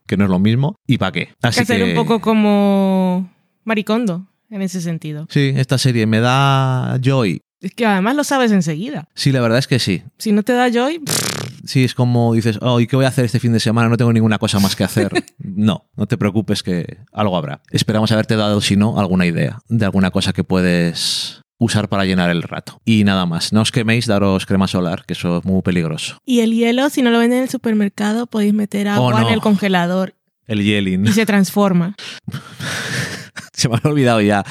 que 0.06 0.16
no 0.16 0.24
es 0.24 0.30
lo 0.30 0.40
mismo, 0.40 0.76
¿y 0.86 0.98
para 0.98 1.12
qué? 1.12 1.20
Hay 1.42 1.50
Así 1.50 1.60
que 1.60 1.66
ser 1.66 1.82
un 1.84 1.94
poco 1.94 2.20
como 2.20 3.30
Maricondo 3.64 4.26
en 4.50 4.62
ese 4.62 4.80
sentido. 4.80 5.26
Sí, 5.30 5.52
esta 5.56 5.78
serie 5.78 6.06
me 6.06 6.18
da 6.20 6.98
joy. 7.02 7.40
Es 7.60 7.72
que 7.74 7.86
además 7.86 8.16
lo 8.16 8.24
sabes 8.24 8.50
enseguida. 8.52 9.08
Sí, 9.14 9.30
la 9.32 9.40
verdad 9.40 9.58
es 9.58 9.68
que 9.68 9.78
sí. 9.78 10.02
Si 10.18 10.32
no 10.32 10.42
te 10.42 10.54
da 10.54 10.70
joy, 10.72 10.98
pff, 10.98 11.39
Sí, 11.70 11.85
es 11.85 11.94
como 11.94 12.35
dices, 12.35 12.59
oh, 12.62 12.80
¿y 12.80 12.88
qué 12.88 12.96
voy 12.96 13.04
a 13.04 13.09
hacer 13.11 13.24
este 13.24 13.38
fin 13.38 13.52
de 13.52 13.61
semana? 13.61 13.88
No 13.88 13.96
tengo 13.96 14.12
ninguna 14.12 14.38
cosa 14.38 14.59
más 14.59 14.74
que 14.74 14.83
hacer. 14.83 15.12
no, 15.38 15.88
no 15.96 16.06
te 16.06 16.18
preocupes 16.18 16.64
que 16.64 16.98
algo 17.12 17.37
habrá. 17.37 17.62
Esperamos 17.70 18.11
haberte 18.11 18.35
dado, 18.35 18.61
si 18.61 18.74
no, 18.74 18.98
alguna 18.98 19.24
idea 19.24 19.61
de 19.68 19.85
alguna 19.85 20.11
cosa 20.11 20.33
que 20.33 20.42
puedes 20.42 21.42
usar 21.59 21.88
para 21.88 22.04
llenar 22.06 22.28
el 22.30 22.42
rato. 22.42 22.80
Y 22.85 23.04
nada 23.04 23.24
más, 23.24 23.52
no 23.52 23.61
os 23.61 23.70
queméis, 23.70 24.06
daros 24.06 24.46
crema 24.46 24.66
solar, 24.66 25.04
que 25.06 25.12
eso 25.12 25.38
es 25.38 25.44
muy 25.44 25.62
peligroso. 25.62 26.18
Y 26.26 26.40
el 26.40 26.54
hielo, 26.54 26.90
si 26.90 27.02
no 27.02 27.12
lo 27.12 27.20
venden 27.20 27.37
en 27.38 27.44
el 27.44 27.50
supermercado, 27.50 28.26
podéis 28.26 28.52
meter 28.52 28.88
agua 28.88 29.14
Oh, 29.14 29.20
no. 29.20 29.28
en 29.28 29.33
el 29.35 29.40
congelador 29.40 30.16
El 30.48 30.64
yelling. 30.64 31.06
y 31.06 31.12
se 31.12 31.24
transforma. 31.24 31.94
Se 33.52 33.68
me 33.68 33.76
había 33.76 33.90
olvidado 33.92 34.20
ya 34.22 34.44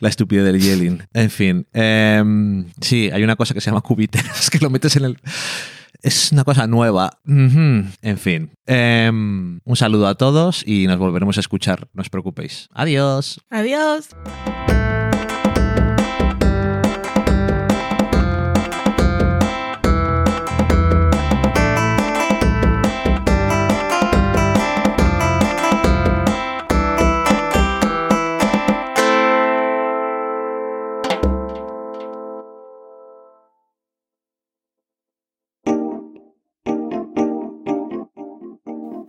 la 0.00 0.10
estupidez 0.10 0.44
del 0.44 0.60
yelling. 0.60 1.02
En 1.14 1.30
fin, 1.30 1.66
em, 1.72 2.66
sí, 2.82 3.08
hay 3.10 3.24
una 3.24 3.36
cosa 3.36 3.54
que 3.54 3.62
se 3.62 3.70
llama 3.70 3.80
cubiteras, 3.80 4.50
que 4.50 4.58
lo 4.58 4.68
metes 4.68 4.96
en 4.96 5.06
el... 5.06 5.18
Es 6.02 6.32
una 6.32 6.44
cosa 6.44 6.66
nueva. 6.66 7.18
En 7.26 8.18
fin, 8.18 8.50
em, 8.66 9.60
un 9.64 9.76
saludo 9.76 10.06
a 10.06 10.14
todos 10.14 10.62
y 10.66 10.86
nos 10.86 10.98
volveremos 10.98 11.36
a 11.38 11.40
escuchar, 11.40 11.88
no 11.92 12.02
os 12.02 12.10
preocupéis. 12.10 12.68
Adiós. 12.72 13.40
Adiós. 13.50 14.10